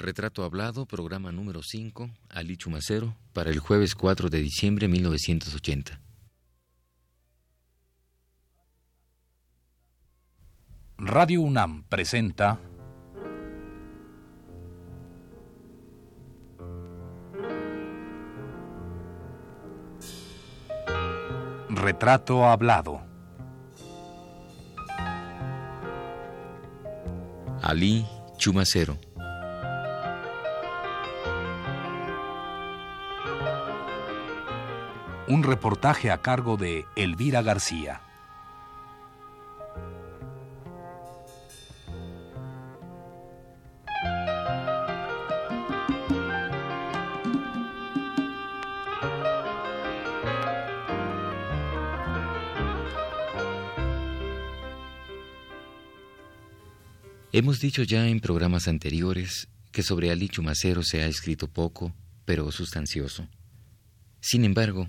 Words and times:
Retrato 0.00 0.44
Hablado, 0.44 0.86
programa 0.86 1.30
número 1.30 1.62
5, 1.62 2.08
Ali 2.30 2.56
Chumacero, 2.56 3.14
para 3.34 3.50
el 3.50 3.58
jueves 3.58 3.94
4 3.94 4.30
de 4.30 4.40
diciembre 4.40 4.86
de 4.86 4.92
1980. 4.94 6.00
Radio 10.96 11.42
UNAM 11.42 11.84
presenta 11.84 12.58
Retrato 21.68 22.46
Hablado. 22.46 23.02
Ali 27.62 28.06
Chumacero. 28.38 29.09
Un 35.30 35.44
reportaje 35.44 36.10
a 36.10 36.22
cargo 36.22 36.56
de 36.56 36.86
Elvira 36.96 37.40
García. 37.40 38.00
Hemos 57.30 57.60
dicho 57.60 57.84
ya 57.84 58.08
en 58.08 58.18
programas 58.18 58.66
anteriores 58.66 59.46
que 59.70 59.84
sobre 59.84 60.10
Ali 60.10 60.28
Chumacero 60.28 60.82
se 60.82 61.04
ha 61.04 61.06
escrito 61.06 61.46
poco, 61.46 61.94
pero 62.24 62.50
sustancioso. 62.50 63.28
Sin 64.20 64.44
embargo, 64.44 64.88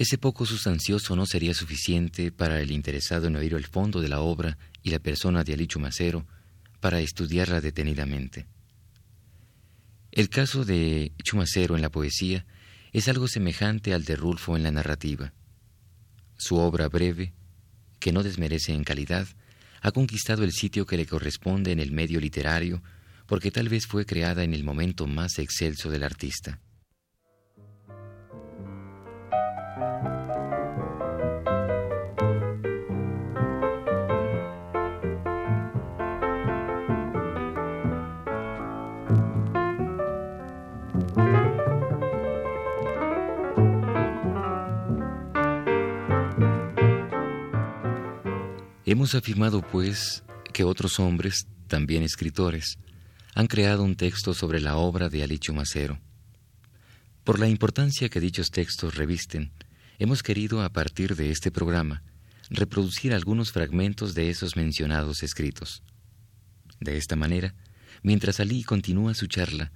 ese 0.00 0.16
poco 0.16 0.46
sustancioso 0.46 1.14
no 1.14 1.26
sería 1.26 1.52
suficiente 1.52 2.32
para 2.32 2.58
el 2.62 2.70
interesado 2.70 3.26
en 3.26 3.36
oír 3.36 3.52
el 3.52 3.66
fondo 3.66 4.00
de 4.00 4.08
la 4.08 4.20
obra 4.20 4.56
y 4.82 4.88
la 4.88 4.98
persona 4.98 5.44
de 5.44 5.52
Ali 5.52 5.66
Chumacero 5.66 6.26
para 6.80 7.00
estudiarla 7.00 7.60
detenidamente. 7.60 8.46
El 10.10 10.30
caso 10.30 10.64
de 10.64 11.12
Chumacero 11.22 11.76
en 11.76 11.82
la 11.82 11.90
poesía 11.90 12.46
es 12.94 13.08
algo 13.08 13.28
semejante 13.28 13.92
al 13.92 14.04
de 14.06 14.16
Rulfo 14.16 14.56
en 14.56 14.62
la 14.62 14.70
narrativa. 14.70 15.34
Su 16.38 16.56
obra 16.56 16.88
breve, 16.88 17.34
que 17.98 18.10
no 18.10 18.22
desmerece 18.22 18.72
en 18.72 18.84
calidad, 18.84 19.28
ha 19.82 19.92
conquistado 19.92 20.44
el 20.44 20.52
sitio 20.52 20.86
que 20.86 20.96
le 20.96 21.04
corresponde 21.04 21.72
en 21.72 21.78
el 21.78 21.92
medio 21.92 22.20
literario 22.20 22.82
porque 23.26 23.50
tal 23.50 23.68
vez 23.68 23.86
fue 23.86 24.06
creada 24.06 24.44
en 24.44 24.54
el 24.54 24.64
momento 24.64 25.06
más 25.06 25.38
excelso 25.38 25.90
del 25.90 26.04
artista. 26.04 26.58
Hemos 48.90 49.14
afirmado, 49.14 49.62
pues, 49.62 50.24
que 50.52 50.64
otros 50.64 50.98
hombres, 50.98 51.46
también 51.68 52.02
escritores, 52.02 52.76
han 53.36 53.46
creado 53.46 53.84
un 53.84 53.94
texto 53.94 54.34
sobre 54.34 54.60
la 54.60 54.78
obra 54.78 55.08
de 55.08 55.22
Alicho 55.22 55.54
Macero. 55.54 56.00
Por 57.22 57.38
la 57.38 57.46
importancia 57.46 58.08
que 58.08 58.18
dichos 58.18 58.50
textos 58.50 58.96
revisten, 58.96 59.52
hemos 60.00 60.24
querido, 60.24 60.60
a 60.60 60.70
partir 60.70 61.14
de 61.14 61.30
este 61.30 61.52
programa, 61.52 62.02
reproducir 62.50 63.14
algunos 63.14 63.52
fragmentos 63.52 64.16
de 64.16 64.28
esos 64.28 64.56
mencionados 64.56 65.22
escritos. 65.22 65.84
De 66.80 66.96
esta 66.96 67.14
manera, 67.14 67.54
mientras 68.02 68.40
Ali 68.40 68.64
continúa 68.64 69.14
su 69.14 69.28
charla, 69.28 69.70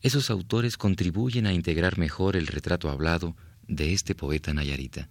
esos 0.00 0.30
autores 0.30 0.76
contribuyen 0.76 1.48
a 1.48 1.52
integrar 1.52 1.98
mejor 1.98 2.36
el 2.36 2.46
retrato 2.46 2.88
hablado 2.88 3.36
de 3.66 3.92
este 3.94 4.14
poeta 4.14 4.54
nayarita. 4.54 5.08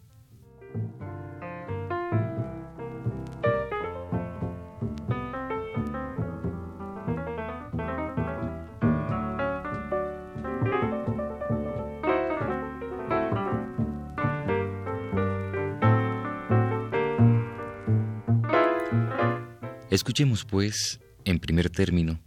Escuchemos, 19.90 20.46
pues, 20.46 21.00
en 21.26 21.40
primer 21.40 21.72
término, 21.72 22.20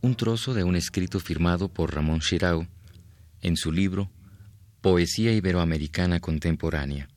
un 0.00 0.16
trozo 0.16 0.52
de 0.52 0.64
un 0.64 0.74
escrito 0.74 1.20
firmado 1.20 1.68
por 1.68 1.94
Ramón 1.94 2.18
Chirau 2.18 2.66
en 3.40 3.56
su 3.56 3.70
libro 3.70 4.10
Poesía 4.80 5.32
Iberoamericana 5.32 6.18
Contemporánea. 6.18 7.08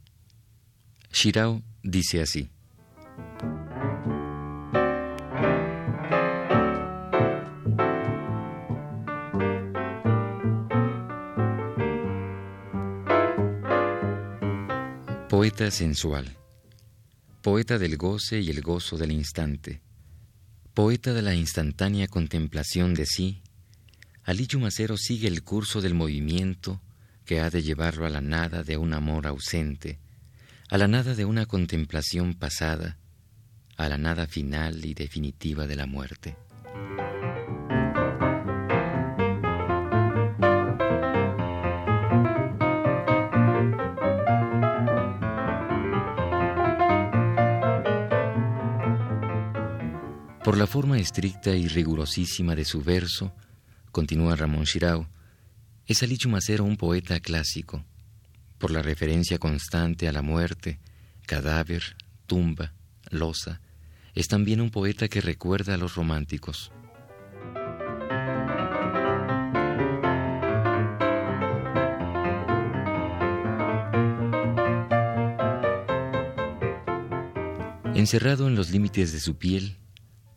Chirau 1.12 1.64
dice 1.82 2.22
así. 2.22 2.52
Poeta 15.28 15.72
sensual 15.72 16.41
poeta 17.42 17.80
del 17.80 17.98
goce 17.98 18.40
y 18.40 18.50
el 18.52 18.62
gozo 18.62 18.98
del 18.98 19.12
instante, 19.12 19.82
poeta 20.76 21.14
de 21.14 21.24
la 21.24 21.34
instantánea 21.34 22.08
contemplación 22.08 22.94
de 22.94 23.06
sí, 23.06 23.42
Ali 24.24 24.48
Macero 24.60 24.96
sigue 24.96 25.28
el 25.28 25.44
curso 25.44 25.82
del 25.82 25.96
movimiento 25.96 26.80
que 27.26 27.40
ha 27.40 27.50
de 27.50 27.64
llevarlo 27.64 28.06
a 28.06 28.10
la 28.10 28.22
nada 28.22 28.62
de 28.62 28.78
un 28.78 28.94
amor 28.94 29.26
ausente, 29.26 30.00
a 30.70 30.78
la 30.78 30.88
nada 30.88 31.16
de 31.16 31.26
una 31.26 31.48
contemplación 31.48 32.36
pasada, 32.36 32.98
a 33.76 33.90
la 33.90 33.98
nada 33.98 34.28
final 34.28 34.86
y 34.86 34.94
definitiva 34.94 35.66
de 35.66 35.76
la 35.76 35.88
muerte. 35.88 36.38
Por 50.52 50.58
la 50.58 50.68
forma 50.68 51.00
estricta 51.00 51.56
y 51.56 51.70
rigurosísima 51.70 52.58
de 52.58 52.66
su 52.66 52.82
verso, 52.82 53.34
continúa 53.94 54.36
Ramón 54.36 54.66
Chirao, 54.66 55.08
es 55.86 56.04
Alichu 56.04 56.28
Macero 56.28 56.66
un 56.66 56.76
poeta 56.76 57.22
clásico, 57.22 57.86
por 58.58 58.70
la 58.70 58.82
referencia 58.82 59.38
constante 59.38 60.10
a 60.10 60.12
la 60.12 60.22
muerte, 60.22 60.82
cadáver, 61.26 61.96
tumba, 62.28 62.74
losa, 63.12 63.62
es 64.14 64.28
también 64.28 64.60
un 64.60 64.72
poeta 64.72 65.08
que 65.08 65.22
recuerda 65.22 65.76
a 65.76 65.78
los 65.78 65.96
románticos. 65.96 66.74
Encerrado 77.96 78.50
en 78.50 78.56
los 78.56 78.70
límites 78.70 79.14
de 79.14 79.22
su 79.22 79.38
piel, 79.38 79.78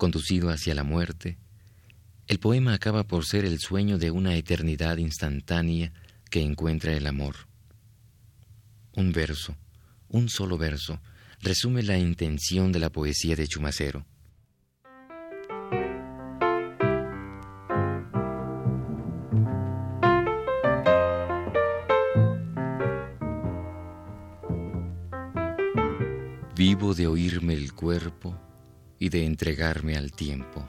conducido 0.04 0.50
hacia 0.50 0.74
la 0.74 0.84
muerte, 0.84 1.38
el 2.26 2.38
poema 2.38 2.74
acaba 2.74 3.04
por 3.04 3.24
ser 3.24 3.46
el 3.46 3.58
sueño 3.58 3.96
de 3.96 4.10
una 4.10 4.36
eternidad 4.36 4.98
instantánea 4.98 5.94
que 6.30 6.42
encuentra 6.42 6.92
el 6.92 7.06
amor. 7.06 7.36
Un 8.92 9.12
verso, 9.12 9.56
un 10.08 10.28
solo 10.28 10.58
verso, 10.58 11.00
resume 11.40 11.82
la 11.82 11.96
intención 11.96 12.70
de 12.70 12.80
la 12.80 12.90
poesía 12.90 13.34
de 13.34 13.48
Chumacero. 13.48 14.04
Vivo 26.54 26.92
de 26.92 27.06
oírme 27.06 27.54
el 27.54 27.72
cuerpo 27.72 28.38
y 29.04 29.10
de 29.10 29.26
entregarme 29.26 29.98
al 29.98 30.12
tiempo. 30.12 30.66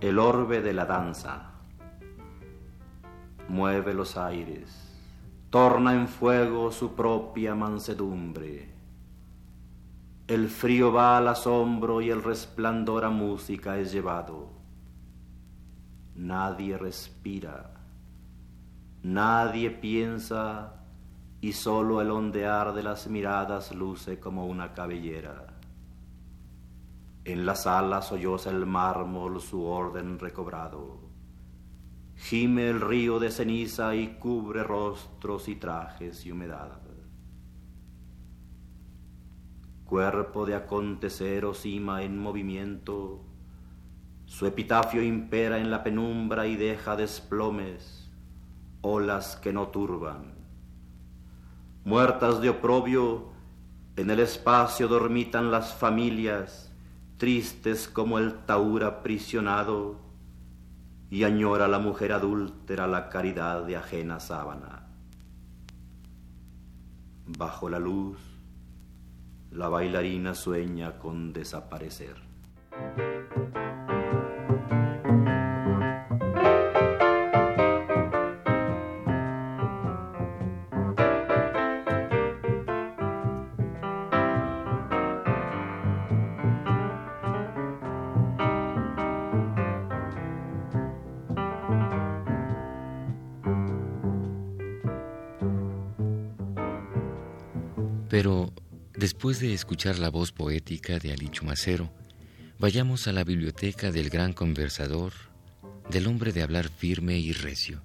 El 0.00 0.18
orbe 0.18 0.62
de 0.62 0.72
la 0.72 0.84
danza 0.84 1.52
mueve 3.48 3.94
los 3.94 4.16
aires 4.16 4.89
torna 5.50 5.94
en 5.94 6.06
fuego 6.06 6.70
su 6.70 6.94
propia 6.94 7.56
mansedumbre. 7.56 8.72
El 10.28 10.48
frío 10.48 10.92
va 10.92 11.18
al 11.18 11.26
asombro 11.26 12.00
y 12.00 12.08
el 12.08 12.22
resplandor 12.22 13.04
a 13.04 13.10
música 13.10 13.76
es 13.76 13.90
llevado. 13.90 14.48
Nadie 16.14 16.78
respira, 16.78 17.72
nadie 19.02 19.72
piensa 19.72 20.84
y 21.40 21.52
solo 21.52 22.00
el 22.00 22.12
ondear 22.12 22.72
de 22.72 22.84
las 22.84 23.08
miradas 23.08 23.74
luce 23.74 24.20
como 24.20 24.46
una 24.46 24.72
cabellera. 24.72 25.46
En 27.24 27.44
la 27.44 27.56
sala 27.56 28.02
solloza 28.02 28.50
el 28.50 28.66
mármol 28.66 29.40
su 29.40 29.64
orden 29.64 30.20
recobrado. 30.20 30.99
Gime 32.22 32.68
el 32.68 32.82
río 32.82 33.18
de 33.18 33.30
ceniza 33.30 33.94
y 33.94 34.18
cubre 34.18 34.62
rostros 34.62 35.48
y 35.48 35.56
trajes 35.56 36.26
y 36.26 36.30
humedad. 36.30 36.78
Cuerpo 39.84 40.44
de 40.44 40.54
acontecer 40.54 41.44
cima 41.54 42.02
en 42.02 42.18
movimiento, 42.18 43.24
su 44.26 44.46
epitafio 44.46 45.02
impera 45.02 45.58
en 45.58 45.70
la 45.70 45.82
penumbra 45.82 46.46
y 46.46 46.56
deja 46.56 46.94
desplomes, 46.94 48.12
olas 48.82 49.36
que 49.36 49.52
no 49.52 49.68
turban. 49.68 50.34
Muertas 51.84 52.42
de 52.42 52.50
oprobio, 52.50 53.30
en 53.96 54.10
el 54.10 54.20
espacio 54.20 54.88
dormitan 54.88 55.50
las 55.50 55.74
familias, 55.74 56.70
tristes 57.16 57.88
como 57.88 58.18
el 58.18 58.44
taur 58.44 58.84
aprisionado, 58.84 60.09
y 61.10 61.24
añora 61.24 61.66
la 61.66 61.80
mujer 61.80 62.12
adúltera 62.12 62.86
la 62.86 63.08
caridad 63.08 63.64
de 63.64 63.76
ajena 63.76 64.20
sábana. 64.20 64.86
Bajo 67.26 67.68
la 67.68 67.80
luz, 67.80 68.18
la 69.50 69.68
bailarina 69.68 70.34
sueña 70.34 70.98
con 70.98 71.32
desaparecer. 71.32 72.29
Pero 98.10 98.52
después 98.92 99.38
de 99.38 99.54
escuchar 99.54 100.00
la 100.00 100.10
voz 100.10 100.32
poética 100.32 100.98
de 100.98 101.12
Ali 101.12 101.28
Chumacero, 101.28 101.92
vayamos 102.58 103.06
a 103.06 103.12
la 103.12 103.22
biblioteca 103.22 103.92
del 103.92 104.10
gran 104.10 104.32
conversador, 104.32 105.12
del 105.90 106.08
hombre 106.08 106.32
de 106.32 106.42
hablar 106.42 106.68
firme 106.68 107.16
y 107.18 107.32
recio. 107.32 107.84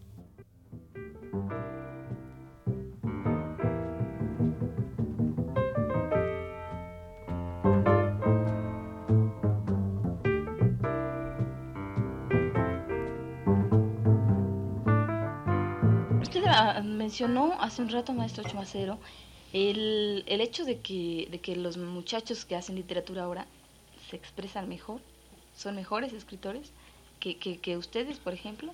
Usted 16.20 16.44
ah, 16.48 16.82
mencionó 16.84 17.62
hace 17.62 17.84
un 17.84 17.90
rato, 17.90 18.12
maestro 18.12 18.44
Chumacero, 18.44 19.00
el, 19.56 20.26
el 20.28 20.42
hecho 20.42 20.66
de 20.66 20.80
que, 20.80 21.30
de 21.32 21.40
que 21.40 21.56
los 21.56 21.78
muchachos 21.78 22.44
que 22.44 22.58
hacen 22.58 22.76
literatura 22.76 23.24
ahora 23.24 23.48
se 24.10 24.18
expresan 24.18 24.68
mejor, 24.68 25.00
son 25.56 25.76
mejores 25.76 26.12
escritores 26.12 26.74
que, 27.22 27.38
que, 27.38 27.58
que 27.60 27.78
ustedes, 27.78 28.18
por 28.18 28.34
ejemplo, 28.34 28.74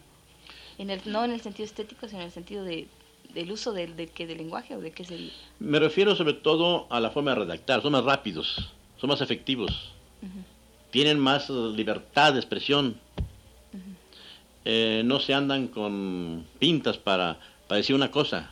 en 0.80 0.90
el, 0.90 1.00
no 1.06 1.24
en 1.24 1.32
el 1.34 1.42
sentido 1.42 1.66
estético, 1.66 2.08
sino 2.08 2.22
en 2.22 2.26
el 2.26 2.32
sentido 2.32 2.64
de, 2.64 2.88
del 3.36 3.52
uso 3.52 3.74
del, 3.74 3.96
de, 3.96 4.08
que 4.08 4.26
del 4.26 4.40
lenguaje 4.40 4.76
o 4.76 4.82
de 4.82 4.92
qué 4.92 5.04
el... 5.04 5.32
Me 5.60 5.78
refiero 5.78 6.16
sobre 6.16 6.34
todo 6.34 6.88
a 6.90 7.00
la 7.00 7.12
forma 7.12 7.36
de 7.36 7.42
redactar, 7.42 7.84
son 7.84 7.92
más 7.92 8.04
rápidos, 8.04 8.72
son 8.98 9.10
más 9.12 9.22
efectivos, 9.22 9.92
tienen 10.90 11.20
más 11.20 11.48
libertad 11.52 12.34
de 12.34 12.40
expresión, 12.40 13.00
eh, 14.66 15.04
no 15.06 15.20
se 15.20 15.36
andan 15.36 15.68
con 15.68 16.48
pintas 16.58 16.98
para, 16.98 17.40
para 17.68 17.78
decir 17.78 17.96
una 17.96 18.10
cosa, 18.10 18.50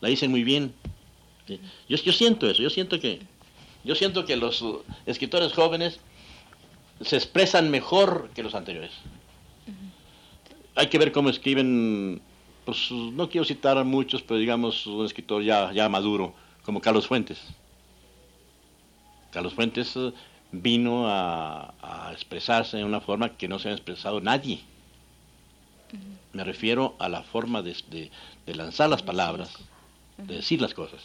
la 0.00 0.08
dicen 0.08 0.30
muy 0.30 0.44
bien. 0.44 0.74
¿Sí? 1.46 1.60
Yo, 1.88 1.96
yo 1.96 2.12
siento 2.12 2.48
eso, 2.48 2.62
yo 2.62 2.70
siento 2.70 2.98
que 3.00 3.20
yo 3.84 3.94
siento 3.96 4.24
que 4.24 4.36
los 4.36 4.64
escritores 5.06 5.52
jóvenes 5.52 5.98
se 7.00 7.16
expresan 7.16 7.70
mejor 7.70 8.30
que 8.34 8.42
los 8.44 8.54
anteriores. 8.54 8.92
Hay 10.76 10.86
que 10.86 10.98
ver 10.98 11.10
cómo 11.10 11.28
escriben, 11.30 12.22
pues 12.64 12.90
no 12.90 13.28
quiero 13.28 13.44
citar 13.44 13.76
a 13.78 13.84
muchos, 13.84 14.22
pero 14.22 14.38
digamos 14.38 14.86
un 14.86 15.04
escritor 15.04 15.42
ya, 15.42 15.72
ya 15.72 15.88
maduro, 15.88 16.34
como 16.64 16.80
Carlos 16.80 17.06
Fuentes. 17.08 17.40
Carlos 19.32 19.54
Fuentes 19.54 19.96
uh, 19.96 20.12
vino 20.52 21.08
a, 21.08 21.74
a 21.82 22.12
expresarse 22.12 22.76
de 22.76 22.84
una 22.84 23.00
forma 23.00 23.36
que 23.36 23.48
no 23.48 23.58
se 23.58 23.68
ha 23.70 23.72
expresado 23.72 24.20
nadie. 24.20 24.60
Me 26.32 26.44
refiero 26.44 26.94
a 26.98 27.08
la 27.08 27.22
forma 27.22 27.62
de, 27.62 27.76
de- 27.88 28.10
de 28.46 28.54
lanzar 28.54 28.88
las 28.88 29.02
palabras, 29.02 29.54
de 30.18 30.36
decir 30.36 30.60
las 30.60 30.72
cosas. 30.72 31.00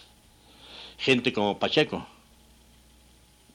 Gente 0.97 1.31
como 1.31 1.59
Pacheco, 1.59 2.05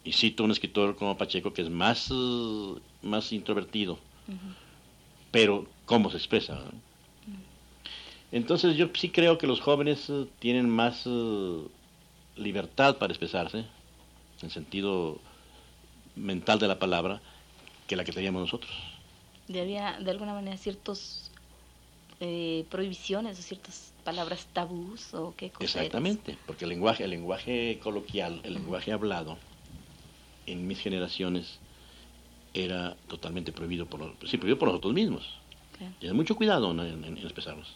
y 0.05 0.13
cito 0.13 0.45
un 0.45 0.51
escritor 0.51 0.97
como 0.97 1.17
Pacheco 1.17 1.53
que 1.53 1.63
es 1.63 1.71
más, 1.71 2.11
eh, 2.11 2.75
más 3.03 3.33
introvertido, 3.33 3.99
pero 5.31 5.67
cómo 5.87 6.11
se 6.11 6.17
expresa. 6.17 6.55
¿no? 6.55 6.71
Entonces 8.33 8.77
yo 8.77 8.89
sí 8.95 9.11
creo 9.11 9.39
que 9.39 9.47
los 9.47 9.61
jóvenes 9.61 10.09
eh, 10.09 10.27
tienen 10.39 10.69
más 10.69 11.03
eh, 11.07 11.63
libertad 12.37 12.97
para 12.97 13.13
expresarse, 13.13 13.65
en 14.41 14.51
sentido 14.51 15.21
mental 16.17 16.59
de 16.59 16.67
la 16.67 16.79
palabra, 16.79 17.21
que 17.87 17.95
la 17.95 18.05
que 18.05 18.13
teníamos 18.13 18.43
nosotros. 18.43 18.73
de 19.49 19.61
había 19.61 19.99
de 20.01 20.11
alguna 20.11 20.35
manera 20.35 20.57
ciertos 20.57 21.22
eh, 22.25 22.65
prohibiciones 22.71 23.37
o 23.39 23.43
ciertas 23.43 23.93
palabras 24.05 24.47
tabús 24.53 25.13
o 25.13 25.35
qué 25.37 25.51
cosas. 25.51 25.75
Exactamente, 25.75 26.39
porque 26.47 26.65
el 26.65 26.69
lenguaje, 26.71 27.03
el 27.03 27.11
lenguaje 27.11 27.81
coloquial, 27.83 28.41
el 28.45 28.55
lenguaje 28.55 28.93
hablado, 28.93 29.39
en 30.47 30.67
mis 30.69 30.79
generaciones 30.79 31.59
era 32.55 32.97
totalmente 33.09 33.51
prohibido 33.51 33.87
por, 33.87 34.01
los- 34.01 34.13
sí, 34.31 34.37
prohibido 34.37 34.59
por 34.59 34.69
nosotros 34.69 34.95
mismos. 34.95 35.29
Tienen 35.99 36.17
mucho 36.17 36.37
cuidado 36.37 36.73
¿no? 36.73 36.85
en, 36.85 37.03
en- 37.05 37.19
en 37.19 37.25
expresarnos. 37.25 37.67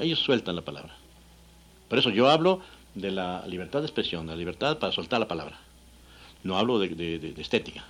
Ellos 0.00 0.18
sueltan 0.18 0.56
la 0.56 0.62
palabra. 0.62 0.96
Por 1.88 1.98
eso 2.00 2.10
yo 2.10 2.28
hablo 2.28 2.60
de 2.94 3.12
la 3.12 3.46
libertad 3.46 3.80
de 3.80 3.86
expresión, 3.86 4.26
la 4.26 4.34
libertad 4.34 4.78
para 4.78 4.92
soltar 4.92 5.20
la 5.20 5.28
palabra. 5.28 5.60
No 6.42 6.58
hablo 6.58 6.80
de, 6.80 6.88
de- 6.88 7.18
de- 7.20 7.32
de 7.32 7.42
estética. 7.42 7.84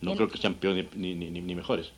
No 0.00 0.10
Bien. 0.10 0.16
creo 0.16 0.28
que 0.28 0.38
sean 0.38 0.54
peores 0.54 0.86
ni, 0.96 1.14
ni- 1.14 1.30
ni- 1.30 1.40
ni 1.40 1.54
mejores. 1.54 1.90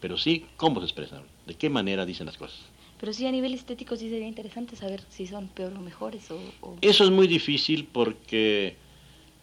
Pero 0.00 0.16
sí 0.16 0.46
cómo 0.56 0.80
se 0.80 0.86
expresan, 0.86 1.24
de 1.50 1.56
qué 1.56 1.68
manera 1.68 2.06
dicen 2.06 2.26
las 2.26 2.36
cosas. 2.36 2.58
Pero 3.00 3.12
sí 3.12 3.26
a 3.26 3.32
nivel 3.32 3.54
estético 3.54 3.96
sí 3.96 4.08
sería 4.08 4.28
interesante 4.28 4.76
saber 4.76 5.00
si 5.08 5.26
son 5.26 5.48
peor 5.48 5.72
o 5.74 5.80
mejores 5.80 6.30
o... 6.30 6.36
o- 6.60 6.76
Eso 6.80 7.02
es 7.02 7.10
muy 7.10 7.26
difícil 7.26 7.86
porque 7.92 8.76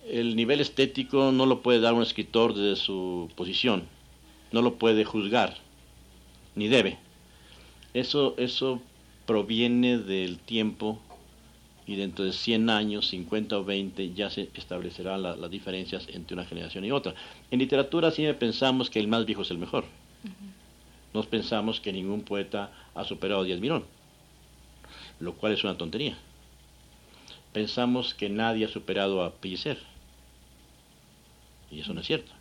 el 0.09 0.35
nivel 0.37 0.61
estético 0.61 1.33
no 1.33 1.45
lo 1.45 1.61
puede 1.61 1.81
dar 1.81 1.93
un 1.93 2.01
escritor 2.03 2.53
desde 2.53 2.77
su 2.81 3.29
posición, 3.35 3.83
no 4.53 4.61
lo 4.61 4.75
puede 4.75 5.03
juzgar, 5.03 5.57
ni 6.55 6.69
debe. 6.69 6.97
Eso, 7.93 8.35
eso 8.37 8.79
proviene 9.25 9.97
del 9.97 10.37
tiempo 10.37 11.01
y 11.85 11.95
dentro 11.95 12.23
de 12.23 12.31
100 12.31 12.69
años, 12.69 13.07
50 13.09 13.57
o 13.57 13.65
20, 13.65 14.13
ya 14.13 14.29
se 14.29 14.49
establecerán 14.53 15.23
la- 15.23 15.35
las 15.35 15.49
diferencias 15.51 16.07
entre 16.13 16.35
una 16.35 16.45
generación 16.45 16.85
y 16.85 16.91
otra. 16.91 17.15
En 17.51 17.59
literatura 17.59 18.11
siempre 18.11 18.35
pensamos 18.39 18.89
que 18.89 18.99
el 18.99 19.07
más 19.09 19.25
viejo 19.25 19.41
es 19.41 19.51
el 19.51 19.57
mejor. 19.57 19.83
Nos 21.13 21.27
pensamos 21.27 21.79
que 21.79 21.93
ningún 21.93 22.21
poeta 22.21 22.71
ha 22.93 23.03
superado 23.03 23.41
a 23.41 23.43
Díaz 23.43 23.59
Mirón, 23.59 23.85
lo 25.19 25.33
cual 25.33 25.53
es 25.53 25.63
una 25.63 25.77
tontería 25.77 26.17
pensamos 27.57 28.13
que 28.13 28.29
nadie 28.29 28.65
ha 28.65 28.69
superado 28.69 29.23
a 29.23 29.31
Pellicer. 29.31 29.79
Y 31.71 31.79
eso 31.79 31.91
no 31.91 32.01
es 32.01 32.05
cierto. 32.05 32.31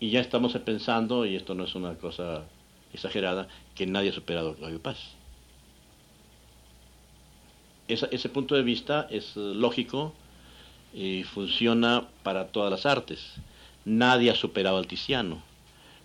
Y 0.00 0.08
ya 0.08 0.20
estamos 0.20 0.56
pensando, 0.64 1.26
y 1.26 1.36
esto 1.36 1.54
no 1.54 1.64
es 1.64 1.74
una 1.74 1.96
cosa 1.96 2.44
exagerada, 2.94 3.48
que 3.74 3.84
nadie 3.84 4.08
ha 4.08 4.14
superado 4.14 4.52
a 4.52 4.56
Claudio 4.56 4.80
Paz. 4.80 4.96
Ese 7.88 8.28
punto 8.30 8.54
de 8.54 8.62
vista 8.62 9.06
es 9.10 9.36
lógico 9.36 10.14
y 10.94 11.24
funciona 11.24 12.08
para 12.22 12.48
todas 12.48 12.70
las 12.70 12.86
artes. 12.86 13.34
Nadie 13.84 14.30
ha 14.30 14.34
superado 14.34 14.78
al 14.78 14.86
Tiziano. 14.86 15.42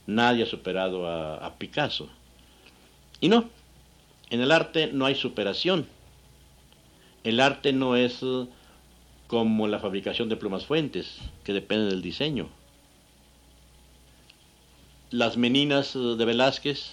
Nadie 0.08 0.44
ha 0.44 0.48
superado 0.48 1.08
a, 1.08 1.54
Picasso. 1.60 2.10
Y 3.20 3.30
no, 3.30 3.50
en 4.32 4.42
el 4.42 4.52
arte 4.52 4.88
no 4.92 5.06
hay 5.06 5.16
superación. 5.16 5.86
El 7.24 7.40
arte 7.40 7.74
no 7.74 7.96
es 7.96 8.24
eh, 8.24 8.48
como 9.28 9.68
la 9.68 9.80
fabricación 9.80 10.30
de 10.30 10.38
plumas 10.38 10.66
fuentes, 10.66 11.20
que 11.44 11.54
depende 11.54 11.90
del 11.90 12.02
diseño. 12.02 12.50
Las 15.12 15.38
meninas 15.38 15.96
eh, 15.96 16.00
de 16.00 16.26
Velázquez 16.26 16.92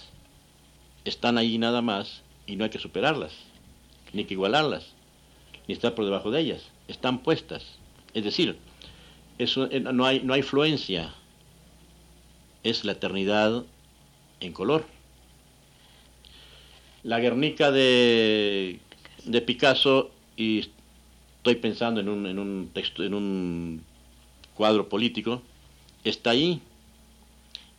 están 1.05 1.37
ahí 1.37 1.57
nada 1.57 1.81
más 1.81 2.21
y 2.45 2.57
no 2.57 2.65
hay 2.65 2.69
que 2.69 2.79
superarlas, 2.79 3.31
ni 4.13 4.25
que 4.25 4.33
igualarlas, 4.33 4.93
ni 5.67 5.73
estar 5.73 5.95
por 5.95 6.05
debajo 6.05 6.31
de 6.31 6.41
ellas. 6.41 6.63
Están 6.87 7.19
puestas. 7.19 7.63
Es 8.13 8.23
decir, 8.23 8.57
eso, 9.37 9.69
eh, 9.71 9.79
no, 9.79 10.05
hay, 10.05 10.21
no 10.21 10.33
hay 10.33 10.41
fluencia, 10.41 11.13
es 12.65 12.83
la 12.83 12.93
eternidad 12.93 13.63
en 14.39 14.51
color. 14.51 14.85
La 17.03 17.19
Guernica 17.19 17.71
de, 17.71 18.79
de 19.23 19.41
Picasso, 19.41 20.09
y 20.35 20.61
estoy 21.37 21.55
pensando 21.55 22.01
en 22.01 22.09
un, 22.09 22.25
en 22.25 22.39
un 22.39 22.71
texto, 22.73 23.03
en 23.03 23.13
un 23.13 23.83
cuadro 24.55 24.89
político, 24.89 25.43
está 26.03 26.31
ahí 26.31 26.59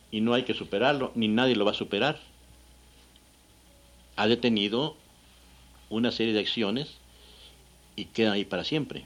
y 0.09 0.21
no 0.21 0.33
hay 0.33 0.43
que 0.43 0.53
superarlo, 0.53 1.11
ni 1.15 1.27
nadie 1.27 1.57
lo 1.57 1.65
va 1.65 1.71
a 1.71 1.75
superar. 1.75 2.21
Ha 4.15 4.25
detenido 4.27 4.95
una 5.89 6.13
serie 6.13 6.33
de 6.33 6.39
acciones 6.39 6.95
y 7.97 8.05
queda 8.05 8.31
ahí 8.31 8.45
para 8.45 8.63
siempre. 8.63 9.03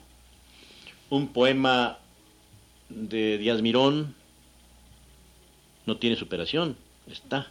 Un 1.09 1.29
poema 1.29 1.97
de 2.87 3.39
Díaz 3.39 3.63
Mirón 3.63 4.20
no 5.91 5.97
tiene 5.97 6.15
superación, 6.15 6.77
está. 7.05 7.47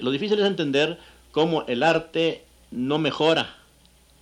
lo 0.00 0.10
difícil 0.10 0.40
es 0.40 0.46
entender 0.46 0.98
cómo 1.30 1.64
el 1.68 1.84
arte 1.84 2.42
no 2.72 2.98
mejora. 2.98 3.54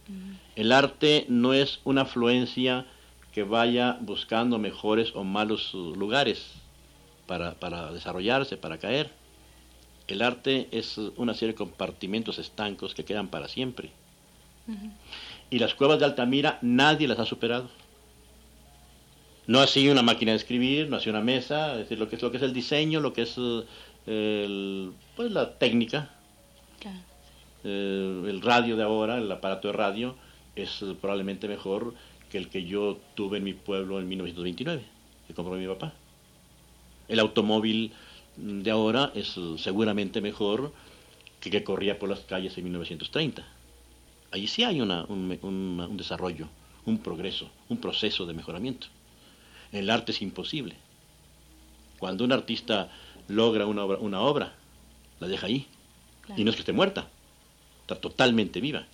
Mm. 0.09 0.33
El 0.57 0.73
arte 0.73 1.25
no 1.31 1.55
es 1.55 1.81
una 1.85 2.03
afluencia 2.03 2.85
que 3.33 3.43
vaya 3.43 3.97
buscando 4.03 4.59
mejores 4.59 5.17
o 5.17 5.25
malos 5.25 5.73
lugares 5.73 6.53
para, 7.27 7.93
desarrollarse, 7.93 8.59
para 8.59 8.77
caer. 8.77 9.11
El 10.07 10.21
arte 10.21 10.69
es 10.71 10.99
una 11.17 11.33
serie 11.33 11.55
de 11.55 11.59
compartimentos 11.59 12.39
estancos 12.39 12.95
que 12.95 13.07
quedan 13.07 13.29
para 13.29 13.49
siempre. 13.49 13.91
Y 15.49 15.59
las 15.61 15.75
cuevas 15.75 15.99
de 15.99 16.05
Altamira 16.05 16.59
nadie 16.61 17.09
las 17.09 17.19
ha 17.19 17.25
superado. 17.25 17.71
No 19.47 19.61
así 19.61 19.89
una 19.89 20.03
máquina 20.03 20.33
de 20.33 20.39
escribir, 20.39 20.89
no 20.89 20.97
así 20.97 21.11
una 21.11 21.21
mesa, 21.21 21.73
es 21.73 21.81
decir, 21.81 21.99
lo 21.99 22.09
que 22.09 22.17
es, 22.17 22.23
lo 22.23 22.31
que 22.31 22.39
es 22.39 22.43
el 22.43 22.55
diseño, 22.55 23.01
lo 23.01 23.13
que 23.13 23.23
es 23.23 23.37
eh, 24.07 24.91
pues 25.17 25.31
la 25.31 25.59
técnica. 25.59 26.11
Eh, 27.67 28.25
el 28.27 28.43
radio 28.43 28.77
de 28.77 28.83
ahora, 28.83 29.17
el 29.19 29.31
aparato 29.31 29.69
de 29.69 29.73
radio, 29.73 30.17
es 30.55 30.85
probablemente 31.01 31.49
mejor 31.49 31.95
que 32.31 32.39
el 32.39 32.49
que 32.49 32.65
yo 32.65 32.99
tuve 33.15 33.39
en 33.39 33.45
mi 33.45 33.55
pueblo 33.55 33.99
en 34.01 34.09
1929, 34.09 34.83
que 35.27 35.35
compró 35.35 35.55
mi 35.55 35.67
papá. 35.67 35.93
El 37.09 37.21
automóvil 37.21 37.93
de 38.37 38.71
ahora 38.71 39.13
es 39.15 39.39
seguramente 39.59 40.21
mejor 40.21 40.73
que 41.41 41.51
que 41.51 41.65
corría 41.65 41.99
por 41.99 42.09
las 42.09 42.21
calles 42.21 42.57
en 42.57 42.65
1930. 42.65 43.47
Ahí 44.31 44.47
sí 44.47 44.65
hay 44.65 44.81
una, 44.81 45.05
un, 45.05 45.39
un 45.43 45.97
desarrollo, 45.97 46.49
un 46.87 46.99
progreso, 46.99 47.51
un 47.69 47.79
proceso 47.79 48.27
de 48.27 48.33
mejoramiento 48.33 48.89
el 49.75 49.91
arte 49.91 50.13
es 50.13 50.23
imposible. 50.23 50.77
Cuando 51.99 52.25
un 52.25 52.33
artista 52.33 52.91
logra 53.29 53.67
una 53.67 53.85
obra, 53.85 53.99
una 53.99 54.21
obra 54.21 54.55
la 55.21 55.29
deja 55.29 55.47
ahí. 55.47 55.67
Y 56.37 56.45
no 56.45 56.51
es 56.51 56.57
que 56.57 56.63
esté 56.63 56.73
muerta, 56.73 57.09
está 57.83 57.97
totalmente 57.97 58.61
viva. 58.61 58.87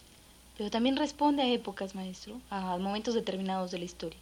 Pero 0.59 0.71
también 0.71 0.97
responde 0.97 1.43
a 1.43 1.49
épocas, 1.49 1.95
maestro, 1.95 2.41
a 2.51 2.77
momentos 2.77 3.15
determinados 3.15 3.71
de 3.71 3.79
la 3.79 3.85
historia. 3.85 4.19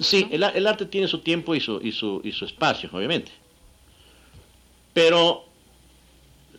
Sí, 0.00 0.26
el, 0.30 0.42
arte 0.42 0.86
tiene 0.86 1.08
su 1.08 1.18
tiempo 1.18 1.54
y 1.54 1.60
su, 1.60 1.80
y, 1.82 1.92
su, 1.92 2.20
y 2.24 2.32
su 2.32 2.44
espacio, 2.44 2.88
obviamente. 2.92 3.32
Pero 4.94 5.44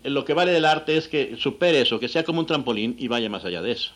lo 0.03 0.25
que 0.25 0.33
vale 0.33 0.51
del 0.51 0.65
arte 0.65 0.97
es 0.97 1.07
que 1.07 1.35
supere 1.37 1.81
eso, 1.81 1.99
que 1.99 2.07
sea 2.07 2.23
como 2.23 2.39
un 2.39 2.45
trampolín 2.45 2.95
y 2.99 3.07
vaya 3.07 3.29
más 3.29 3.45
allá 3.45 3.61
de 3.61 3.71
eso. 3.71 3.91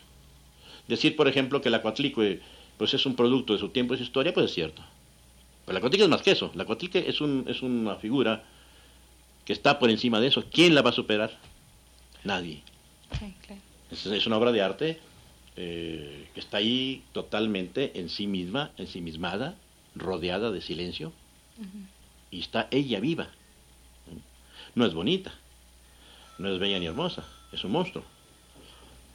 Decir, 0.88 1.16
por 1.16 1.28
ejemplo, 1.28 1.60
que 1.60 1.70
la 1.70 1.82
Cuatlicue 1.82 2.40
pues, 2.76 2.94
es 2.94 3.06
un 3.06 3.16
producto 3.16 3.52
de 3.52 3.58
su 3.58 3.70
tiempo 3.70 3.94
y 3.94 3.98
su 3.98 4.04
historia, 4.04 4.32
pues 4.32 4.46
es 4.46 4.54
cierto. 4.54 4.82
Pero 5.66 5.74
la 5.74 5.80
cuatlique 5.80 6.04
es 6.04 6.08
más 6.08 6.22
que 6.22 6.30
eso. 6.30 6.52
La 6.54 6.64
cuatlique 6.64 7.04
es, 7.08 7.20
un, 7.20 7.44
es 7.48 7.60
una 7.60 7.96
figura 7.96 8.44
que 9.44 9.52
está 9.52 9.78
por 9.78 9.90
encima 9.90 10.20
de 10.20 10.28
eso. 10.28 10.44
¿Quién 10.50 10.74
la 10.74 10.82
va 10.82 10.90
a 10.90 10.94
superar? 10.94 11.36
Nadie. 12.22 12.62
es, 13.90 14.26
una 14.26 14.36
obra 14.36 14.52
de 14.52 14.62
arte 14.62 15.00
eh, 15.56 16.28
que 16.32 16.40
está 16.40 16.58
ahí 16.58 17.02
totalmente 17.12 17.98
en 17.98 18.08
sí 18.08 18.28
misma, 18.28 18.70
ensimismada, 18.76 19.56
rodeada 19.96 20.52
de 20.52 20.60
silencio. 20.60 21.12
Y 22.30 22.40
está 22.40 22.68
ella 22.70 23.00
viva. 23.00 23.28
No 24.74 24.84
es 24.84 24.94
bonita, 24.94 25.32
no 26.38 26.52
es 26.52 26.60
bella 26.60 26.78
ni 26.78 26.86
hermosa, 26.86 27.24
es 27.50 27.64
un 27.64 27.72
monstruo. 27.72 28.04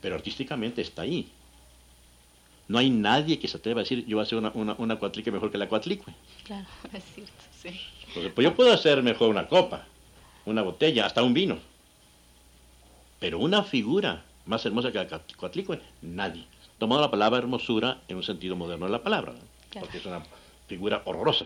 Pero 0.02 0.16
artísticamente 0.16 0.82
está 0.82 1.04
ahí. 1.04 1.30
No 2.68 2.78
hay 2.78 2.90
nadie 2.90 3.40
que 3.40 3.48
se 3.48 3.58
atreva 3.58 3.82
a 3.82 3.84
decir, 3.84 4.06
yo 4.06 4.18
voy 4.18 4.22
a 4.22 4.24
hacer 4.24 4.38
una, 4.38 4.52
una, 4.54 4.76
una 4.78 4.98
cuatlique 4.98 5.32
mejor 5.32 5.52
que 5.52 5.58
la 5.58 5.68
cuatlicue. 5.68 6.14
Claro, 6.46 6.66
es 6.94 7.04
cierto, 7.14 7.34
sí. 7.62 7.80
pues 8.14 8.44
yo 8.44 8.56
puedo 8.56 8.72
hacer 8.72 9.04
mejor 9.04 9.30
una 9.30 9.48
copa, 9.48 9.86
una 10.46 10.62
botella, 10.62 11.06
hasta 11.06 11.24
un 11.24 11.34
vino. 11.34 11.60
Pero 13.20 13.40
una 13.40 13.64
figura 13.64 14.24
más 14.46 14.66
hermosa 14.66 14.92
que 14.92 14.98
la 14.98 15.22
cuatlicue, 15.38 15.80
nadie. 16.02 16.46
Tomando 16.80 17.02
la 17.02 17.12
palabra 17.12 17.40
hermosura 17.40 18.02
en 18.08 18.18
un 18.18 18.24
sentido 18.24 18.56
moderno 18.56 18.86
de 18.88 18.92
la 18.92 19.04
palabra, 19.04 19.34
porque 19.80 19.98
es 19.98 20.06
una 20.06 20.24
figura 20.68 21.04
horrorosa. 21.06 21.46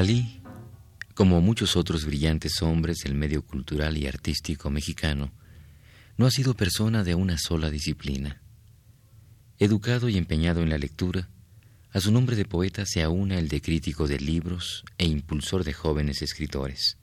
Ali, 0.00 0.40
como 1.12 1.42
muchos 1.42 1.76
otros 1.76 2.06
brillantes 2.06 2.62
hombres 2.62 3.00
del 3.04 3.14
medio 3.14 3.42
cultural 3.42 3.98
y 3.98 4.06
artístico 4.06 4.70
mexicano, 4.70 5.30
no 6.16 6.24
ha 6.24 6.30
sido 6.30 6.54
persona 6.54 7.04
de 7.04 7.14
una 7.14 7.36
sola 7.36 7.68
disciplina. 7.68 8.40
Educado 9.58 10.08
y 10.08 10.16
empeñado 10.16 10.62
en 10.62 10.70
la 10.70 10.78
lectura, 10.78 11.28
a 11.92 12.00
su 12.00 12.12
nombre 12.12 12.34
de 12.34 12.46
poeta 12.46 12.86
se 12.86 13.02
aúna 13.02 13.38
el 13.38 13.48
de 13.48 13.60
crítico 13.60 14.08
de 14.08 14.18
libros 14.18 14.86
e 14.96 15.04
impulsor 15.04 15.64
de 15.64 15.74
jóvenes 15.74 16.22
escritores. 16.22 16.96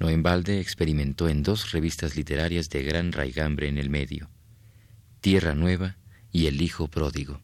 No 0.00 0.08
en 0.08 0.22
balde 0.22 0.58
experimentó 0.58 1.28
en 1.28 1.42
dos 1.42 1.70
revistas 1.70 2.16
literarias 2.16 2.70
de 2.70 2.82
gran 2.82 3.12
raigambre 3.12 3.68
en 3.68 3.76
el 3.76 3.90
medio, 3.90 4.30
Tierra 5.20 5.54
Nueva 5.54 5.98
y 6.32 6.46
El 6.46 6.62
Hijo 6.62 6.88
Pródigo. 6.88 7.42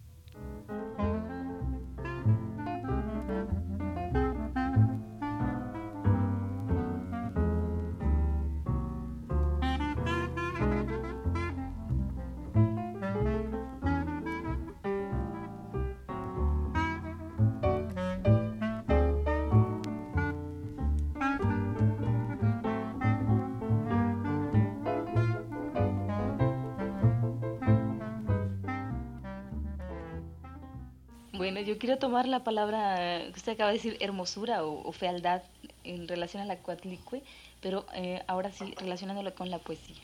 Yo 31.64 31.78
quiero 31.78 31.98
tomar 31.98 32.26
la 32.26 32.44
palabra 32.44 33.22
que 33.32 33.36
usted 33.36 33.52
acaba 33.52 33.70
de 33.70 33.76
decir, 33.76 33.96
hermosura 34.00 34.64
o, 34.64 34.92
fealdad, 34.92 35.42
en 35.84 36.08
relación 36.08 36.42
a 36.42 36.46
la 36.46 36.58
cuatlicue, 36.58 37.22
pero 37.60 37.86
eh, 37.94 38.22
ahora 38.26 38.52
sí, 38.52 38.74
relacionándolo 38.78 39.34
con 39.34 39.50
la 39.50 39.58
poesía. 39.58 40.02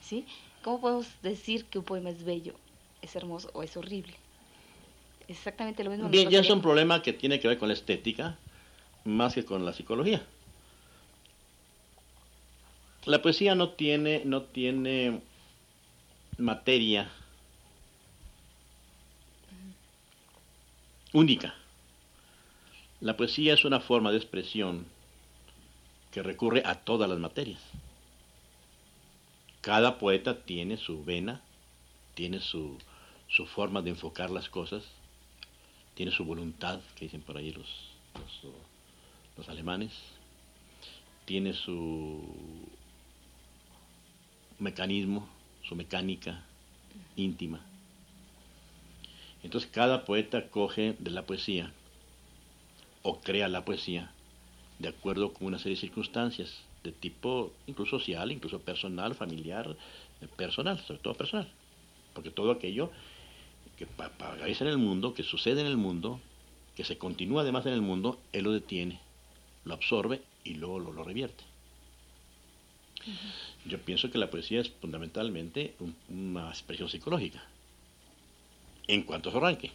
¿Sí? 0.00 0.24
¿Cómo 0.62 0.80
podemos 0.80 1.06
decir 1.22 1.64
que 1.66 1.78
un 1.78 1.84
poema 1.84 2.10
es 2.10 2.24
bello, 2.24 2.54
es 3.02 3.16
hermoso 3.16 3.50
o 3.54 3.62
es 3.62 3.76
horrible? 3.76 4.14
Exactamente 5.28 5.84
lo 5.84 5.90
mismo. 5.90 6.08
Bien, 6.08 6.28
ya 6.28 6.40
es 6.40 6.50
un 6.50 6.60
problema 6.60 7.02
que 7.02 7.12
tiene 7.12 7.38
que 7.40 7.48
ver 7.48 7.58
con 7.58 7.68
la 7.68 7.74
estética 7.74 8.36
más 9.04 9.34
que 9.34 9.44
con 9.44 9.64
la 9.64 9.72
psicología. 9.72 10.22
La 13.04 13.22
poesía 13.22 13.54
no 13.54 13.70
tiene, 13.70 14.22
no 14.24 14.42
tiene 14.42 15.20
materia 16.36 17.10
única. 21.12 21.54
La 23.00 23.16
poesía 23.16 23.54
es 23.54 23.64
una 23.64 23.80
forma 23.80 24.10
de 24.10 24.18
expresión 24.18 24.86
que 26.12 26.22
recurre 26.22 26.62
a 26.64 26.76
todas 26.84 27.08
las 27.08 27.18
materias. 27.18 27.60
Cada 29.60 29.98
poeta 29.98 30.42
tiene 30.44 30.76
su 30.76 31.04
vena, 31.04 31.42
tiene 32.14 32.40
su, 32.40 32.78
su 33.28 33.46
forma 33.46 33.82
de 33.82 33.90
enfocar 33.90 34.30
las 34.30 34.48
cosas, 34.48 34.84
tiene 35.94 36.12
su 36.12 36.24
voluntad, 36.24 36.80
que 36.96 37.06
dicen 37.06 37.22
por 37.22 37.36
ahí 37.36 37.52
los, 37.52 37.68
los, 38.14 38.52
los 39.36 39.48
alemanes, 39.48 39.92
tiene 41.26 41.52
su 41.52 42.22
mecanismo, 44.58 45.28
su 45.62 45.76
mecánica 45.76 46.42
íntima. 47.16 47.60
Entonces 49.42 49.70
cada 49.72 50.04
poeta 50.04 50.48
coge 50.48 50.96
de 50.98 51.10
la 51.10 51.26
poesía 51.26 51.72
o 53.02 53.20
crea 53.20 53.48
la 53.48 53.64
poesía 53.64 54.12
de 54.78 54.88
acuerdo 54.88 55.32
con 55.32 55.46
una 55.46 55.58
serie 55.58 55.76
de 55.76 55.80
circunstancias 55.80 56.62
de 56.82 56.92
tipo 56.92 57.52
incluso 57.66 57.98
social, 57.98 58.32
incluso 58.32 58.60
personal, 58.60 59.14
familiar, 59.14 59.76
eh, 60.20 60.26
personal, 60.36 60.78
sobre 60.80 61.00
todo 61.00 61.14
personal. 61.14 61.48
Porque 62.14 62.30
todo 62.30 62.50
aquello 62.50 62.90
que 63.76 63.86
aparece 63.98 64.64
en 64.64 64.70
el 64.70 64.78
mundo, 64.78 65.14
que 65.14 65.22
sucede 65.22 65.60
en 65.60 65.66
el 65.66 65.76
mundo, 65.76 66.20
que 66.76 66.84
se 66.84 66.98
continúa 66.98 67.42
además 67.42 67.66
en 67.66 67.74
el 67.74 67.82
mundo, 67.82 68.18
él 68.32 68.44
lo 68.44 68.52
detiene, 68.52 69.00
lo 69.64 69.74
absorbe 69.74 70.22
y 70.44 70.54
luego 70.54 70.80
lo, 70.80 71.04
revierte. 71.04 71.44
Yo 73.66 73.78
pienso 73.78 74.10
que 74.10 74.18
la 74.18 74.30
poesía 74.30 74.60
es 74.60 74.70
fundamentalmente 74.70 75.74
una 76.08 76.48
expresión 76.48 76.88
psicológica 76.88 77.42
en 78.90 79.04
cuanto 79.04 79.28
a 79.28 79.32
su 79.32 79.38
arranque. 79.38 79.70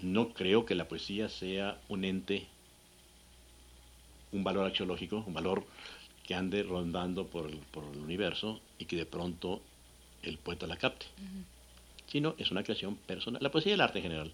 No 0.00 0.30
creo 0.30 0.64
que 0.64 0.74
la 0.74 0.88
poesía 0.88 1.28
sea 1.28 1.78
un 1.88 2.04
ente, 2.04 2.46
un 4.32 4.42
valor 4.42 4.66
axiológico, 4.66 5.22
un 5.26 5.34
valor 5.34 5.66
que 6.26 6.34
ande 6.34 6.62
rondando 6.62 7.26
por 7.26 7.50
el, 7.50 7.60
universo 8.02 8.60
y 8.78 8.86
que 8.86 8.96
de 8.96 9.04
pronto 9.04 9.60
el 10.22 10.38
poeta 10.38 10.66
la 10.66 10.78
capte. 10.78 11.06
Sino 12.06 12.34
es 12.38 12.50
una 12.50 12.62
creación 12.62 12.96
personal. 12.96 13.42
La 13.42 13.50
poesía 13.50 13.72
es 13.72 13.74
el 13.74 13.82
arte 13.82 13.98
en 13.98 14.04
general. 14.04 14.32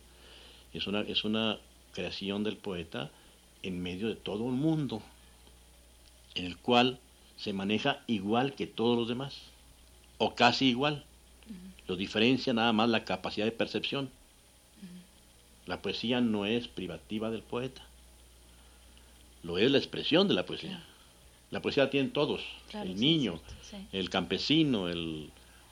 Es 0.72 0.86
una, 0.86 1.00
es 1.00 1.24
una 1.24 1.58
creación 1.92 2.44
del 2.44 2.56
poeta 2.56 3.10
en 3.64 3.82
medio 3.82 4.06
de 4.08 4.14
todo 4.14 4.44
un 4.44 4.60
mundo, 4.60 5.02
en 6.36 6.44
el 6.44 6.56
cual 6.56 7.00
se 7.36 7.52
maneja 7.52 8.04
igual 8.06 8.54
que 8.54 8.68
todos 8.68 8.96
los 8.96 9.08
demás, 9.08 9.34
o 10.18 10.36
casi 10.36 10.66
igual. 10.66 11.04
Lo 11.86 11.96
diferencia 11.96 12.52
nada 12.52 12.72
más 12.72 12.88
la 12.88 13.04
capacidad 13.04 13.44
de 13.46 13.52
percepción. 13.52 14.10
La 15.66 15.80
poesía 15.80 16.20
no 16.20 16.46
es 16.46 16.68
privativa 16.68 17.30
del 17.30 17.42
poeta. 17.42 17.82
Lo 19.42 19.58
es 19.58 19.70
la 19.70 19.78
expresión 19.78 20.28
de 20.28 20.34
la 20.34 20.46
poesía. 20.46 20.82
La 21.50 21.60
poesía 21.60 21.84
la 21.84 21.90
tienen 21.90 22.12
todos. 22.12 22.42
el 22.72 22.96
niño, 22.96 23.40
el 23.92 24.10
campesino, 24.10 24.88
el 24.88 25.30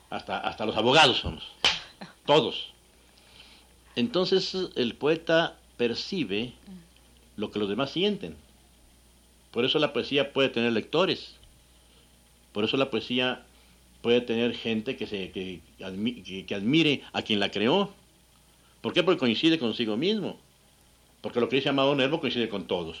hasta, 0.09 0.37
hasta 0.37 0.65
los 0.65 0.77
abogados 0.77 1.17
somos. 1.17 1.43
todos. 2.25 2.67
Entonces 3.95 4.55
el 4.75 4.95
poeta 4.95 5.57
percibe 5.77 6.53
lo 7.35 7.51
que 7.51 7.59
los 7.59 7.69
demás 7.69 7.91
sienten. 7.91 8.35
Por 9.51 9.65
eso 9.65 9.79
la 9.79 9.93
poesía 9.93 10.33
puede 10.33 10.49
tener 10.49 10.71
lectores. 10.73 11.35
Por 12.51 12.63
eso 12.63 12.77
la 12.77 12.89
poesía 12.89 13.45
puede 14.03 14.19
tener 14.19 14.53
gente 14.53 14.97
que, 14.97 15.07
se, 15.07 15.31
que, 15.31 15.61
admire 16.53 17.01
a 17.13 17.21
quien 17.21 17.39
la 17.39 17.49
creó. 17.49 17.91
¿Por 18.81 18.93
qué? 18.93 19.01
Porque 19.01 19.17
coincide 19.17 19.57
consigo 19.57 19.95
mismo. 19.95 20.37
Porque 21.21 21.39
lo 21.39 21.47
que 21.47 21.55
dice 21.55 21.69
Amado 21.69 21.95
Nervo 21.95 22.19
coincide 22.19 22.49
con 22.49 22.67
todos. 22.67 22.99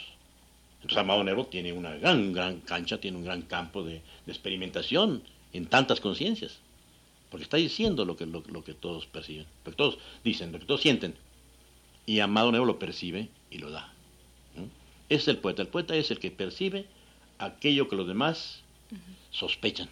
Entonces 0.75 0.97
Amado 0.97 1.21
Nervo 1.25 1.45
tiene 1.45 1.73
una 1.73 1.93
gran, 1.95 2.31
gran 2.31 2.61
cancha, 2.61 2.99
tiene 2.99 3.17
un 3.17 3.25
gran 3.25 3.41
campo 3.41 3.83
de, 3.83 4.01
experimentación 4.25 5.23
en 5.51 5.65
tantas 5.65 5.99
conciencias. 5.99 6.59
Porque 7.29 7.43
está 7.43 7.57
diciendo 7.57 8.05
lo 8.05 8.15
que, 8.15 8.25
lo, 8.25 8.63
que 8.63 8.73
todos 8.73 9.05
perciben. 9.05 9.45
Lo 9.65 9.71
que 9.71 9.77
todos 9.77 9.97
dicen, 10.23 10.53
lo 10.53 10.59
que 10.59 10.65
todos 10.65 10.81
sienten. 10.81 11.15
Y 12.05 12.21
Amado 12.21 12.49
Nervo 12.53 12.65
lo 12.65 12.79
percibe 12.79 13.27
y 13.51 13.57
lo 13.57 13.71
da. 13.71 13.93
Es 15.09 15.27
el 15.27 15.37
poeta. 15.37 15.63
El 15.63 15.67
poeta 15.67 15.97
es 15.97 16.11
el 16.11 16.19
que 16.19 16.31
percibe 16.31 16.85
aquello 17.39 17.89
que 17.89 17.97
los 17.97 18.07
demás 18.07 18.61
sospechan. 19.31 19.89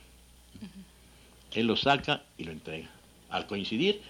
Él 1.54 1.68
lo 1.68 1.76
saca 1.76 2.24
y 2.38 2.44
lo 2.44 2.52
entrega. 2.52 2.90
Al 3.30 3.48
coincidir, 3.48 4.02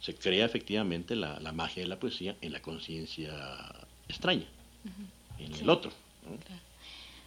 se 0.00 0.14
crea 0.14 0.46
efectivamente 0.46 1.16
la, 1.16 1.52
magia 1.52 1.82
de 1.82 1.88
la 1.88 1.98
poesía 1.98 2.36
en 2.40 2.52
la 2.52 2.60
conciencia 2.60 3.32
extraña, 4.08 4.46
en 5.38 5.54
el 5.54 5.68
otro. 5.68 5.90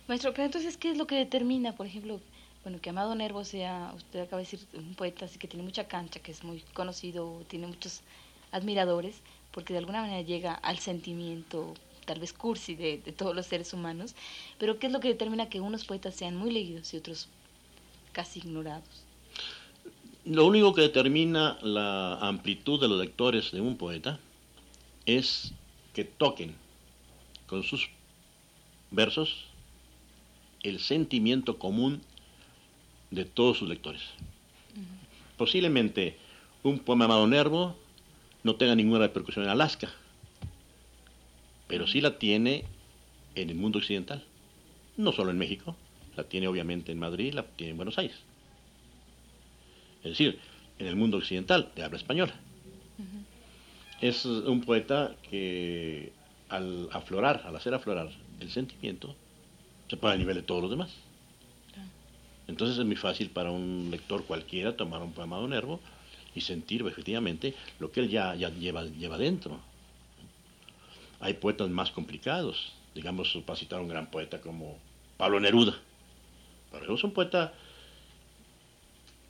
Maestro, 0.07 0.31
pero 0.33 0.45
entonces, 0.45 0.77
¿qué 0.77 0.91
es 0.91 0.97
lo 0.97 1.07
que 1.07 1.15
determina, 1.15 1.75
por 1.75 1.85
ejemplo, 1.85 2.19
bueno, 2.63 2.79
que 2.81 2.89
Amado 2.89 3.15
Nervo 3.15 3.43
sea, 3.43 3.91
usted 3.95 4.21
acaba 4.21 4.41
de 4.41 4.43
decir, 4.43 4.59
un 4.73 4.93
poeta 4.95 5.25
así 5.25 5.39
que 5.39 5.47
tiene 5.47 5.63
mucha 5.63 5.87
cancha, 5.87 6.19
que 6.19 6.31
es 6.31 6.43
muy 6.43 6.61
conocido, 6.73 7.43
tiene 7.47 7.67
muchos 7.67 8.01
admiradores, 8.51 9.21
porque 9.51 9.73
de 9.73 9.79
alguna 9.79 10.01
manera 10.01 10.21
llega 10.21 10.53
al 10.53 10.79
sentimiento, 10.79 11.73
tal 12.05 12.19
vez 12.19 12.33
cursi, 12.33 12.75
de, 12.75 12.99
de 12.99 13.11
todos 13.11 13.35
los 13.35 13.47
seres 13.47 13.73
humanos, 13.73 14.15
pero 14.59 14.79
¿qué 14.79 14.87
es 14.87 14.93
lo 14.93 14.99
que 14.99 15.07
determina 15.07 15.49
que 15.49 15.59
unos 15.59 15.85
poetas 15.85 16.15
sean 16.15 16.35
muy 16.35 16.51
leídos 16.51 16.93
y 16.93 16.97
otros 16.97 17.27
casi 18.11 18.39
ignorados? 18.39 19.05
Lo 20.23 20.45
único 20.45 20.75
que 20.75 20.81
determina 20.81 21.57
la 21.63 22.13
amplitud 22.19 22.79
de 22.79 22.87
los 22.87 22.99
lectores 22.99 23.51
de 23.51 23.59
un 23.59 23.75
poeta 23.75 24.19
es 25.07 25.51
que 25.93 26.03
toquen 26.03 26.53
con 27.47 27.63
sus 27.63 27.89
versos 28.91 29.47
el 30.61 30.79
sentimiento 30.79 31.57
común 31.57 32.03
de 33.09 33.25
todos 33.25 33.57
sus 33.57 33.67
lectores. 33.67 34.03
Posiblemente 35.37 36.17
un 36.61 36.77
poema 36.77 37.05
llamado 37.05 37.25
Nervo 37.25 37.75
no 38.43 38.57
tenga 38.57 38.75
ninguna 38.75 38.99
repercusión 38.99 39.45
en 39.45 39.51
Alaska, 39.51 39.91
pero 41.67 41.87
sí 41.87 41.99
la 41.99 42.19
tiene 42.19 42.65
en 43.33 43.49
el 43.49 43.55
mundo 43.55 43.79
occidental, 43.79 44.23
no 44.97 45.13
solo 45.13 45.31
en 45.31 45.39
México, 45.39 45.75
la 46.15 46.25
tiene 46.25 46.47
obviamente 46.47 46.91
en 46.91 46.99
Madrid, 46.99 47.33
la 47.33 47.43
tiene 47.43 47.71
en 47.71 47.77
Buenos 47.77 47.97
Aires 47.97 48.30
es 50.03 50.11
decir, 50.11 50.39
en 50.79 50.87
el 50.87 50.95
mundo 50.95 51.17
occidental 51.17 51.71
de 51.75 51.83
habla 51.83 51.97
española. 51.97 52.33
Es 54.01 54.25
un 54.25 54.61
poeta 54.61 55.15
que 55.29 56.11
al 56.49 56.89
aflorar, 56.91 57.43
al 57.45 57.55
hacer 57.55 57.73
aflorar 57.73 58.09
el 58.39 58.49
sentimiento, 58.49 59.15
se 59.87 59.97
pone 59.97 60.15
a 60.15 60.17
nivel 60.17 60.35
de 60.35 60.41
todos 60.41 60.61
los 60.61 60.71
demás. 60.71 60.89
Entonces 62.47 62.77
es 62.77 62.85
muy 62.85 62.95
fácil 62.95 63.29
para 63.29 63.51
un 63.51 63.89
lector 63.91 64.25
cualquiera 64.25 64.75
tomar 64.75 65.01
un 65.01 65.13
poema 65.13 65.39
de 65.39 65.47
Nervo 65.47 65.79
y 66.33 66.41
sentir 66.41 66.85
efectivamente 66.85 67.53
lo 67.79 67.91
que 67.91 68.01
él 68.01 68.09
ya, 68.09 68.35
ya 68.35 68.49
lleva, 68.49 68.83
lleva 68.83 69.17
dentro. 69.17 69.59
Hay 71.19 71.35
poetas 71.35 71.69
más 71.69 71.91
complicados, 71.91 72.73
digamos, 72.95 73.37
para 73.45 73.57
citar 73.57 73.79
a 73.79 73.81
un 73.83 73.87
gran 73.87 74.09
poeta 74.09 74.41
como 74.41 74.77
Pablo 75.17 75.39
Neruda. 75.39 75.77
Pero 76.71 76.95
es 76.95 77.03
un 77.03 77.11
poeta 77.11 77.53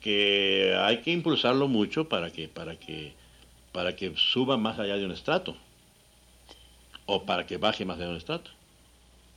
que 0.02 0.74
hay 0.76 0.98
que 0.98 1.12
impulsarlo 1.12 1.68
mucho 1.68 2.08
para 2.08 2.30
que, 2.30 2.48
para 2.48 2.76
que, 2.76 3.12
para 3.72 3.94
que 3.94 4.12
suba 4.16 4.56
más 4.56 4.78
allá 4.78 4.96
de 4.96 5.06
un 5.06 5.12
estrato 5.12 5.56
o 7.06 7.24
para 7.24 7.46
que 7.46 7.56
baje 7.56 7.84
más 7.84 7.96
allá 7.96 8.06
de 8.06 8.12
un 8.12 8.18
estrato. 8.18 8.50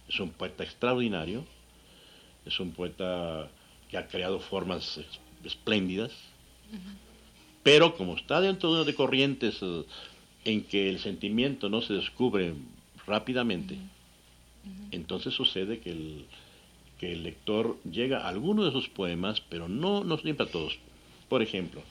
Es 0.09 0.19
un 0.19 0.31
poeta 0.31 0.63
extraordinario, 0.63 1.45
es 2.45 2.59
un 2.59 2.71
poeta 2.71 3.47
que 3.89 3.97
ha 3.97 4.07
creado 4.07 4.39
formas 4.39 4.99
espléndidas, 5.43 6.11
pero 7.63 7.95
como 7.95 8.15
está 8.15 8.41
dentro 8.41 8.83
de 8.83 8.95
corrientes 8.95 9.59
eh, 9.61 9.83
en 10.45 10.63
que 10.63 10.89
el 10.89 10.99
sentimiento 10.99 11.69
no 11.69 11.81
se 11.81 11.93
descubre 11.93 12.53
rápidamente, 13.05 13.77
entonces 14.91 15.33
sucede 15.33 15.79
que 15.79 15.91
el, 15.91 16.25
que 16.99 17.13
el 17.13 17.23
lector 17.23 17.77
llega 17.83 18.19
a 18.19 18.29
alguno 18.29 18.63
de 18.63 18.71
sus 18.71 18.89
poemas, 18.89 19.41
pero 19.41 19.67
no, 19.67 20.03
no 20.03 20.17
siempre 20.17 20.45
a 20.45 20.51
todos. 20.51 20.77
Por 21.29 21.41
ejemplo, 21.41 21.81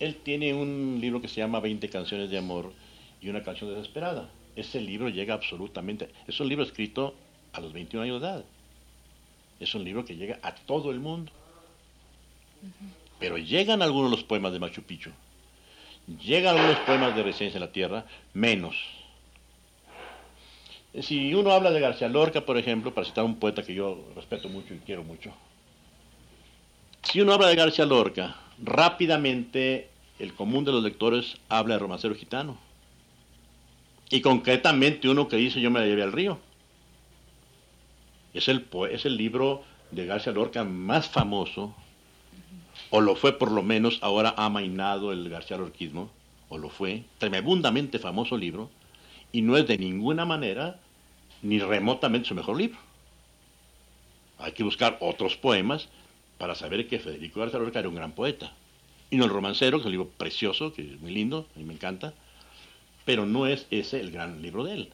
él 0.00 0.16
tiene 0.16 0.54
un 0.54 0.98
libro 1.00 1.20
que 1.20 1.28
se 1.28 1.36
llama 1.36 1.60
20 1.60 1.88
canciones 1.88 2.30
de 2.30 2.38
amor 2.38 2.72
y 3.20 3.28
una 3.28 3.42
canción 3.42 3.70
desesperada. 3.70 4.28
Ese 4.56 4.80
libro 4.80 5.08
llega 5.08 5.34
absolutamente, 5.34 6.08
es 6.26 6.38
un 6.40 6.48
libro 6.48 6.64
escrito 6.64 7.14
a 7.52 7.60
los 7.60 7.72
21 7.72 8.04
años 8.04 8.20
de 8.20 8.28
edad. 8.28 8.44
Es 9.60 9.74
un 9.74 9.84
libro 9.84 10.04
que 10.04 10.16
llega 10.16 10.38
a 10.42 10.54
todo 10.54 10.90
el 10.90 11.00
mundo. 11.00 11.32
Pero 13.18 13.38
llegan 13.38 13.82
algunos 13.82 14.10
de 14.10 14.16
los 14.16 14.24
poemas 14.24 14.52
de 14.52 14.58
Machu 14.58 14.82
Picchu. 14.82 15.10
Llegan 16.22 16.56
algunos 16.56 16.78
poemas 16.80 17.16
de 17.16 17.22
Residencia 17.22 17.58
en 17.58 17.64
la 17.64 17.72
Tierra, 17.72 18.04
menos. 18.34 18.76
Si 21.02 21.34
uno 21.34 21.50
habla 21.50 21.72
de 21.72 21.80
García 21.80 22.08
Lorca, 22.08 22.42
por 22.42 22.56
ejemplo, 22.56 22.94
para 22.94 23.06
citar 23.06 23.24
un 23.24 23.36
poeta 23.36 23.64
que 23.64 23.74
yo 23.74 24.04
respeto 24.14 24.48
mucho 24.48 24.74
y 24.74 24.78
quiero 24.78 25.02
mucho, 25.02 25.32
si 27.02 27.20
uno 27.20 27.32
habla 27.32 27.48
de 27.48 27.56
García 27.56 27.84
Lorca, 27.84 28.36
rápidamente 28.62 29.88
el 30.20 30.34
común 30.34 30.64
de 30.64 30.70
los 30.70 30.84
lectores 30.84 31.36
habla 31.48 31.74
de 31.74 31.80
romancero 31.80 32.14
gitano. 32.14 32.56
Y 34.10 34.20
concretamente 34.20 35.08
uno 35.08 35.26
que 35.26 35.36
dice 35.36 35.60
yo 35.60 35.70
me 35.70 35.80
la 35.80 35.86
llevé 35.86 36.04
al 36.04 36.12
río. 36.12 36.38
Es 38.32 38.48
el, 38.48 38.66
es 38.90 39.04
el 39.04 39.16
libro 39.16 39.64
de 39.90 40.06
García 40.06 40.32
Lorca 40.32 40.62
más 40.62 41.08
famoso, 41.08 41.74
o 42.90 43.00
lo 43.00 43.16
fue 43.16 43.36
por 43.36 43.50
lo 43.50 43.62
menos, 43.62 43.98
ahora 44.00 44.34
ha 44.36 44.46
el 44.46 45.28
García 45.28 45.56
Lorquismo, 45.56 46.08
o 46.48 46.58
lo 46.58 46.68
fue, 46.68 47.02
tremendamente 47.18 47.98
famoso 47.98 48.36
libro, 48.36 48.70
y 49.32 49.42
no 49.42 49.56
es 49.56 49.66
de 49.66 49.78
ninguna 49.78 50.24
manera 50.24 50.78
ni 51.44 51.58
remotamente 51.58 52.28
su 52.28 52.34
mejor 52.34 52.56
libro. 52.56 52.78
Hay 54.38 54.52
que 54.52 54.64
buscar 54.64 54.96
otros 55.00 55.36
poemas 55.36 55.88
para 56.38 56.54
saber 56.54 56.88
que 56.88 56.98
Federico 56.98 57.40
García 57.40 57.60
Lorca 57.60 57.78
era 57.78 57.88
un 57.88 57.94
gran 57.94 58.12
poeta. 58.12 58.52
Y 59.10 59.16
no 59.16 59.24
el 59.24 59.30
romancero, 59.30 59.76
que 59.76 59.82
es 59.82 59.86
un 59.86 59.92
libro 59.92 60.08
precioso, 60.16 60.72
que 60.72 60.82
es 60.82 61.00
muy 61.00 61.12
lindo, 61.12 61.46
a 61.54 61.58
mí 61.58 61.64
me 61.64 61.74
encanta, 61.74 62.14
pero 63.04 63.26
no 63.26 63.46
es 63.46 63.66
ese 63.70 64.00
el 64.00 64.10
gran 64.10 64.42
libro 64.42 64.64
de 64.64 64.74
él. 64.74 64.88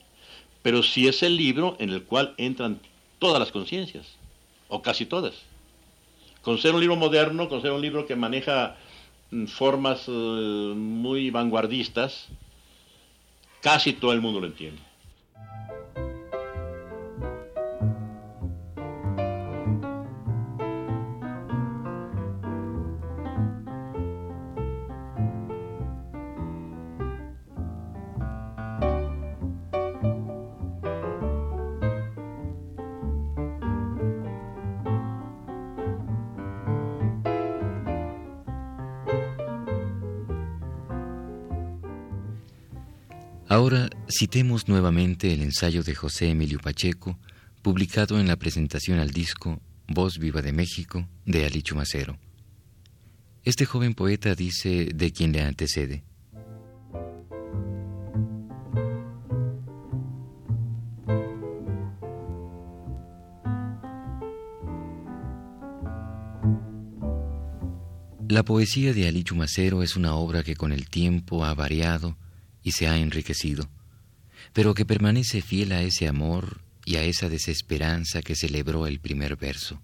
Pero 0.63 0.83
sí 0.83 1.07
es 1.07 1.23
el 1.23 1.37
libro 1.37 1.77
en 1.79 1.91
el 1.91 2.03
cual 2.03 2.35
entran 2.37 2.81
todas 3.19 3.39
las 3.39 3.53
conciencias, 3.53 4.07
o 4.69 4.83
casi 4.83 5.07
todas. 5.07 5.35
Con 6.43 6.59
ser 6.59 6.75
un 6.75 6.81
libro 6.81 6.97
moderno, 6.97 7.49
con 7.49 7.63
ser 7.63 7.71
un 7.71 7.81
libro 7.81 8.07
que 8.07 8.17
maneja 8.17 8.77
mm, 9.31 9.47
formas 9.47 10.05
eh, 10.09 10.11
muy 10.11 11.31
vanguardistas, 11.31 12.27
casi 13.63 13.93
todo 13.93 14.13
el 14.13 14.21
mundo 14.21 14.41
lo 14.41 14.47
entiende. 14.47 14.90
Ahora 43.51 43.91
citemos 44.09 44.69
nuevamente 44.69 45.33
el 45.33 45.43
ensayo 45.43 45.83
de 45.83 45.97
José 45.97 46.31
Emilio 46.31 46.61
Pacheco, 46.61 47.19
publicado 47.63 48.21
en 48.21 48.29
la 48.29 48.37
presentación 48.37 49.01
al 49.01 49.11
disco 49.11 49.61
Voz 49.89 50.19
Viva 50.19 50.41
de 50.41 50.53
México 50.53 51.09
de 51.27 51.47
Alicho 51.47 51.75
Macero. 51.75 52.17
Este 53.43 53.67
joven 53.67 53.95
poeta 53.95 54.37
dice 54.37 54.91
de 54.95 55.11
quien 55.11 55.33
le 55.33 55.43
antecede. 55.43 56.05
La 68.29 68.45
poesía 68.45 68.95
de 68.95 69.09
Alicho 69.09 69.35
Macero 69.35 69.83
es 69.83 69.97
una 69.97 70.15
obra 70.15 70.45
que 70.45 70.55
con 70.55 70.71
el 70.71 70.89
tiempo 70.89 71.45
ha 71.45 71.53
variado 71.55 72.17
y 72.63 72.73
se 72.73 72.89
ha 72.89 72.97
enriquecido, 72.97 73.69
pero 74.53 74.75
que 74.75 74.85
permanece 74.85 75.43
fiel 75.43 75.73
a 75.73 75.83
ese 75.83 76.09
amor 76.09 76.61
y 76.85 76.97
a 76.97 77.05
esa 77.05 77.29
desesperanza 77.29 78.23
que 78.23 78.35
celebró 78.35 78.87
el 78.87 79.01
primer 79.01 79.37
verso. 79.37 79.81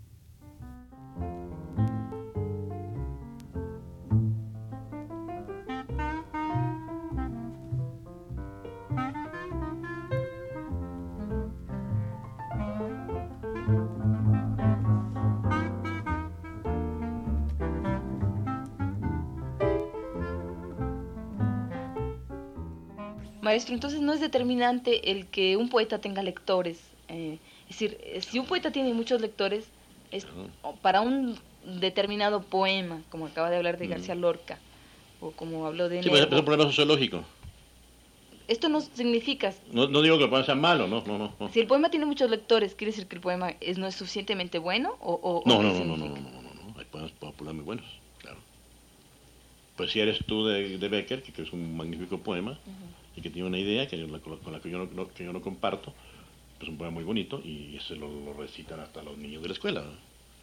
Maestro, 23.47 23.75
entonces 23.75 24.01
no 24.01 24.13
es 24.13 24.21
determinante 24.21 25.13
el 25.13 25.27
que 25.27 25.57
un 25.57 25.69
poeta 25.69 26.01
tenga 26.01 26.21
lectores. 26.23 26.81
Eh, 27.09 27.39
es 27.69 27.79
decir, 27.79 27.97
eh, 28.03 28.21
si 28.21 28.41
un 28.41 28.47
poeta 28.47 28.73
tiene 28.73 28.93
muchos 28.93 29.21
lectores, 29.21 29.69
es 30.11 30.27
para 30.83 31.01
un 31.01 31.39
determinado 31.65 32.43
poema, 32.43 33.03
como 33.09 33.27
acaba 33.27 33.49
de 33.49 33.57
hablar 33.57 33.79
de 33.79 33.87
García 33.87 34.17
Lorca, 34.17 34.59
o 35.21 35.31
como 35.31 35.65
habló 35.65 35.89
de... 35.89 36.03
Sí, 36.03 36.09
pero 36.11 36.27
es 36.27 36.33
un 36.33 36.45
problema 36.45 36.65
sociológico. 36.65 37.25
Esto 38.49 38.69
no 38.69 38.81
significa... 38.81 39.55
No, 39.73 39.87
digo 40.03 40.19
que 40.19 40.25
el 40.25 40.31
poema 40.31 40.45
sea 40.45 40.57
malo, 40.57 40.89
no, 40.89 41.05
no, 41.07 41.17
no, 41.19 41.49
Si 41.53 41.61
el 41.61 41.69
poema 41.69 41.89
tiene 41.89 42.07
muchos 42.07 42.29
lectores, 42.29 42.75
¿quiere 42.75 42.91
decir 42.91 43.07
que 43.07 43.17
el 43.17 43.23
poema 43.23 43.55
es, 43.61 43.79
no 43.79 43.87
es 43.87 43.95
suficientemente 43.95 44.59
bueno? 44.59 44.97
O, 45.01 45.43
no, 45.47 45.63
no, 45.63 45.73
no, 45.73 45.85
no, 45.85 45.97
no, 45.97 46.09
no, 46.09 46.17
no, 46.17 46.79
hay 46.79 46.85
poemas 46.85 47.13
populares 47.13 47.57
muy 47.57 47.65
buenos, 47.65 47.87
claro. 48.19 48.39
Pues 49.77 49.93
si 49.93 50.01
eres 50.01 50.19
tú 50.27 50.47
de, 50.47 50.79
de 50.79 50.89
Becker, 50.89 51.23
que, 51.23 51.43
es 51.43 51.53
un 51.53 51.77
magnífico 51.77 52.19
poema, 52.19 52.59
y 53.17 53.23
que 53.23 53.31
tiene 53.31 53.49
una 53.49 53.59
idea 53.59 53.89
que 53.89 54.07
con 54.07 54.53
la 54.53 54.61
que 54.61 54.71
yo 54.71 54.79
no, 54.79 55.09
que 55.09 55.25
yo 55.25 55.33
no 55.33 55.41
comparto, 55.41 55.93
pues 56.59 56.69
un 56.69 56.77
poema 56.77 56.93
muy 56.93 57.05
bonito 57.05 57.41
y 57.45 57.77
ese 57.77 57.97
lo, 57.97 58.33
recitan 58.35 58.81
hasta 58.81 59.03
los 59.03 59.17
niños 59.17 59.43
de 59.43 59.49
la 59.49 59.55
escuela. 59.55 59.85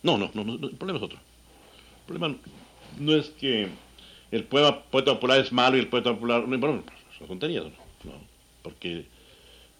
No, 0.01 0.17
no, 0.17 0.31
no, 0.33 0.53
el 0.53 0.75
problema 0.75 0.97
es 0.97 1.03
otro. 1.03 1.19
El 1.19 2.05
problema 2.05 2.35
no 2.99 3.13
es 3.13 3.29
que 3.29 3.69
el 4.31 4.43
poema, 4.45 4.83
poeta 4.83 5.13
popular 5.13 5.39
es 5.39 5.51
malo 5.51 5.77
y 5.77 5.79
el 5.79 5.87
poeta 5.87 6.11
popular, 6.11 6.45
bueno, 6.45 6.83
son 7.17 7.27
tonterías, 7.27 7.65
¿no? 8.03 8.33
porque, 8.63 9.05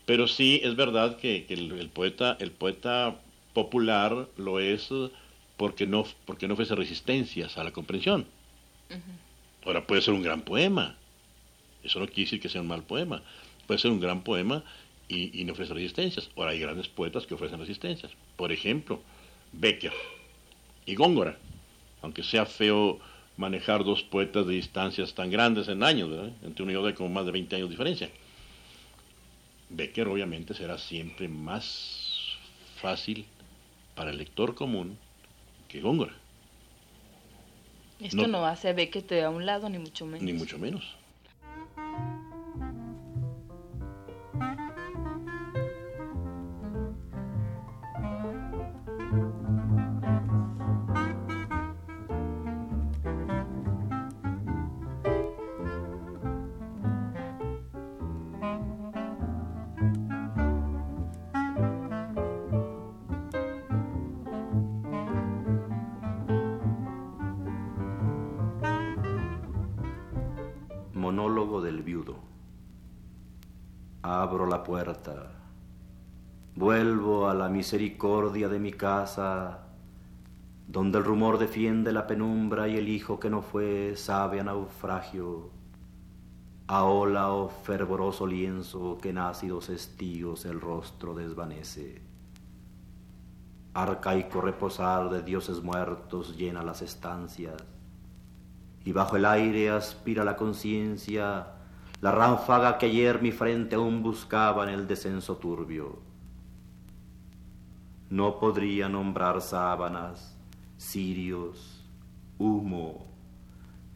pero 0.06 0.27
sí 0.27 0.62
es 0.63 0.75
verdad 0.75 1.17
que, 1.17 1.45
el, 1.49 1.89
poeta, 1.89 2.38
el 2.39 2.51
poeta 2.51 3.15
popular 3.53 4.27
lo 4.38 4.60
es 4.60 4.89
porque 5.58 5.88
no, 5.88 6.06
porque 6.25 6.47
no 6.47 6.53
ofrece 6.53 6.75
resistencias 6.75 7.58
a 7.58 7.63
la 7.63 7.71
comprensión. 7.71 8.25
Ahora 9.65 9.88
puede 9.88 10.01
ser 10.01 10.13
un 10.13 10.21
gran 10.21 10.41
poema, 10.41 10.97
eso 11.83 11.99
no 11.99 12.07
quiere 12.07 12.23
decir 12.23 12.39
que 12.39 12.49
sea 12.49 12.61
un 12.61 12.67
mal 12.67 12.83
poema. 12.83 13.21
Puede 13.67 13.79
ser 13.79 13.91
un 13.91 13.99
gran 13.99 14.23
poema 14.23 14.63
y, 15.07 15.43
no 15.43 15.53
ofrece 15.53 15.73
resistencias. 15.73 16.29
Ahora 16.35 16.51
hay 16.51 16.59
grandes 16.59 16.87
poetas 16.87 17.25
que 17.25 17.33
ofrecen 17.33 17.59
resistencias. 17.59 18.11
Por 18.35 18.51
ejemplo, 18.51 19.01
Becker 19.51 19.93
y 20.85 20.95
Góngora. 20.95 21.37
Aunque 22.01 22.23
sea 22.23 22.45
feo 22.45 22.99
manejar 23.37 23.83
dos 23.83 24.03
poetas 24.03 24.45
de 24.45 24.53
distancias 24.53 25.13
tan 25.13 25.29
grandes 25.31 25.67
en 25.67 25.83
años, 25.83 26.31
entre 26.43 26.63
uno 26.63 26.71
y 26.71 26.75
otro 26.75 26.87
hay 26.87 26.93
como 26.93 27.09
más 27.09 27.25
de 27.25 27.31
20 27.31 27.55
años 27.55 27.69
de 27.69 27.73
diferencia. 27.73 28.09
Becker 29.69 30.07
obviamente 30.07 30.53
será 30.53 30.77
siempre 30.77 31.27
más 31.27 32.37
fácil 32.81 33.25
para 33.95 34.11
el 34.11 34.17
lector 34.17 34.55
común 34.55 34.97
que 35.67 35.81
Góngora. 35.81 36.13
Esto 37.99 38.27
no, 38.27 38.45
hace 38.45 38.69
a 38.69 38.73
Becker 38.73 39.23
a 39.23 39.29
un 39.29 39.45
lado, 39.45 39.69
ni 39.69 39.79
mucho 39.79 40.05
menos. 40.05 40.21
Ni 40.21 40.33
mucho 40.33 40.59
menos. 40.59 40.83
Abro 74.05 74.45
la 74.47 74.63
puerta, 74.63 75.31
vuelvo 76.55 77.29
a 77.29 77.33
la 77.33 77.47
misericordia 77.47 78.49
de 78.49 78.59
mi 78.59 78.73
casa, 78.73 79.59
donde 80.67 80.97
el 80.97 81.05
rumor 81.05 81.37
defiende 81.37 81.93
la 81.93 82.05
penumbra 82.05 82.67
y 82.67 82.75
el 82.75 82.89
hijo 82.89 83.17
que 83.17 83.29
no 83.29 83.41
fue 83.41 83.93
sabe 83.95 84.41
a 84.41 84.43
naufragio, 84.43 85.51
a 86.67 86.83
ola 86.83 87.31
o 87.31 87.47
fervoroso 87.47 88.27
lienzo 88.27 88.97
que 89.01 89.11
en 89.11 89.19
ácidos 89.19 89.69
estíos 89.69 90.43
el 90.43 90.59
rostro 90.59 91.15
desvanece. 91.15 92.01
Arcaico 93.73 94.41
reposar 94.41 95.11
de 95.11 95.21
dioses 95.21 95.63
muertos 95.63 96.35
llena 96.35 96.61
las 96.61 96.81
estancias, 96.81 97.55
y 98.83 98.91
bajo 98.91 99.15
el 99.15 99.23
aire 99.23 99.69
aspira 99.69 100.25
la 100.25 100.35
conciencia 100.35 101.62
la 102.03 102.11
ránfaga 102.11 102.77
que 102.77 102.87
ayer 102.87 103.21
mi 103.21 103.31
frente 103.31 103.75
aún 103.77 104.03
buscaba 104.03 104.65
en 104.65 104.71
el 104.77 104.85
descenso 104.85 105.37
turbio. 105.37 105.99
No 108.09 108.39
podría 108.39 108.89
nombrar 108.89 109.39
sábanas, 109.39 110.37
cirios, 110.77 111.81
humo, 112.37 113.07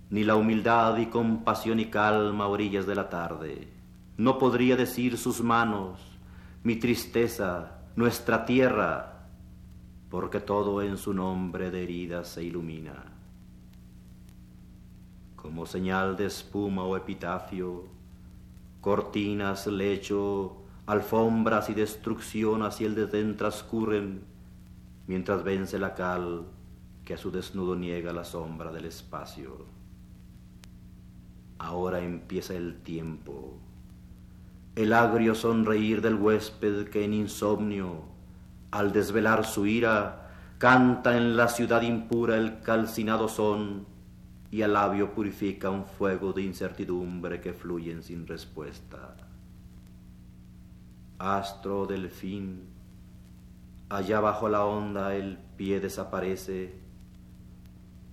ni 0.10 0.24
la 0.24 0.38
humildad 0.38 0.96
y 1.00 1.08
compasión 1.08 1.82
y 1.82 1.88
calma 1.88 2.46
a 2.46 2.48
orillas 2.48 2.88
de 2.88 2.96
la 2.96 3.10
tarde. 3.10 3.68
No 4.16 4.38
podría 4.38 4.78
decir 4.78 5.18
sus 5.18 5.42
manos, 5.42 6.00
mi 6.64 6.78
tristeza, 6.78 7.82
nuestra 7.98 8.46
tierra, 8.46 9.28
porque 10.10 10.40
todo 10.40 10.82
en 10.82 10.96
su 10.96 11.14
nombre 11.14 11.72
de 11.72 11.84
heridas 11.84 12.30
se 12.30 12.42
ilumina. 12.42 13.04
Como 15.36 15.66
señal 15.66 16.16
de 16.16 16.28
espuma 16.28 16.84
o 16.84 16.96
epitafio, 16.96 17.97
cortinas, 18.88 19.68
lecho, 19.68 20.56
alfombras 20.86 21.70
y 21.70 21.74
destrucción 21.74 22.64
hacia 22.64 22.88
el 22.88 22.96
desdén 22.96 23.36
transcurren, 23.36 24.22
mientras 25.08 25.44
vence 25.44 25.78
la 25.78 25.94
cal 25.94 26.46
que 27.04 27.16
a 27.16 27.18
su 27.18 27.30
desnudo 27.30 27.76
niega 27.76 28.14
la 28.14 28.24
sombra 28.24 28.72
del 28.72 28.86
espacio. 28.86 29.66
Ahora 31.58 32.00
empieza 32.00 32.56
el 32.56 32.78
tiempo, 32.82 33.58
el 34.78 34.94
agrio 34.94 35.36
sonreír 35.36 36.02
del 36.02 36.16
huésped 36.16 36.88
que 36.88 37.04
en 37.04 37.14
insomnio 37.14 38.04
al 38.72 38.94
desvelar 38.94 39.46
su 39.46 39.66
ira, 39.66 40.30
canta 40.60 41.18
en 41.18 41.36
la 41.36 41.50
ciudad 41.50 41.82
impura 41.82 42.38
el 42.38 42.62
calcinado 42.62 43.28
son 43.28 43.86
y 44.52 44.62
al 44.62 44.74
labio 44.74 45.14
purifica 45.14 45.70
un 45.70 45.86
fuego 45.86 46.34
de 46.34 46.44
incertidumbre 46.44 47.42
que 47.42 47.54
fluyen 47.54 48.02
sin 48.04 48.26
respuesta. 48.28 49.16
Astro 51.20 51.86
del 51.86 52.10
fin, 52.10 52.62
allá 53.90 54.20
bajo 54.20 54.50
la 54.50 54.66
onda 54.66 55.16
el 55.16 55.38
pie 55.58 55.80
desaparece 55.80 56.80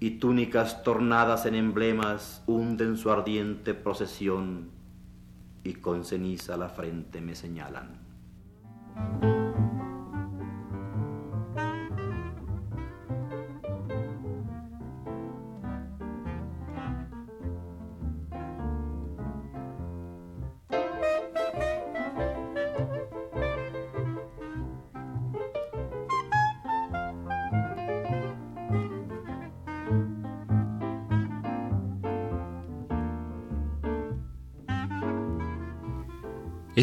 y 0.01 0.19
túnicas 0.19 0.83
tornadas 0.83 1.47
en 1.47 1.55
emblemas 1.55 2.43
hunden 2.47 2.97
su 2.97 3.11
ardiente 3.11 3.75
procesión 3.75 4.71
y 5.63 5.75
con 5.75 6.05
ceniza 6.05 6.57
la 6.57 6.69
frente 6.69 7.21
me 7.21 7.35
señalan. 7.35 8.05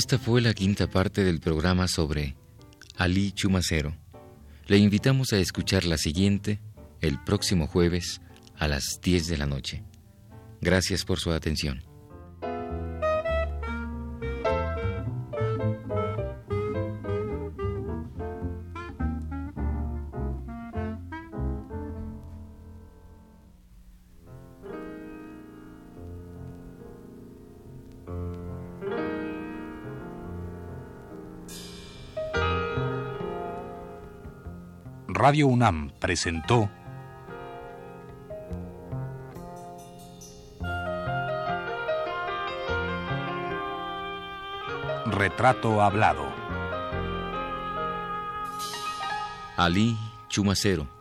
Esta 0.01 0.17
fue 0.17 0.41
la 0.41 0.55
quinta 0.55 0.89
parte 0.89 1.23
del 1.23 1.39
programa 1.39 1.87
sobre 1.87 2.35
Ali 2.97 3.33
Chumacero. 3.33 3.95
Le 4.65 4.79
invitamos 4.79 5.31
a 5.31 5.37
escuchar 5.37 5.85
la 5.85 5.99
siguiente 5.99 6.59
el 7.01 7.23
próximo 7.23 7.67
jueves 7.67 8.19
a 8.57 8.67
las 8.67 8.99
10 9.03 9.27
de 9.27 9.37
la 9.37 9.45
noche. 9.45 9.83
Gracias 10.59 11.05
por 11.05 11.19
su 11.19 11.31
atención. 11.31 11.90
Radio 35.31 35.47
UNAM 35.47 35.91
presentó 35.97 36.69
Retrato 45.05 45.81
Hablado. 45.81 46.25
Ali 49.55 49.97
Chumacero. 50.27 51.00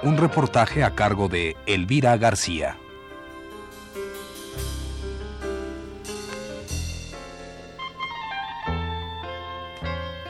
Un 0.00 0.16
reportaje 0.16 0.84
a 0.84 0.94
cargo 0.94 1.28
de 1.28 1.56
Elvira 1.66 2.16
García. 2.16 2.78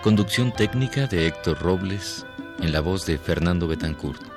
Conducción 0.02 0.52
técnica 0.52 1.07
de 1.07 1.26
Héctor 1.26 1.59
Robles 1.59 2.24
en 2.61 2.72
la 2.72 2.81
voz 2.81 3.04
de 3.04 3.18
Fernando 3.18 3.68
Betancourt. 3.68 4.28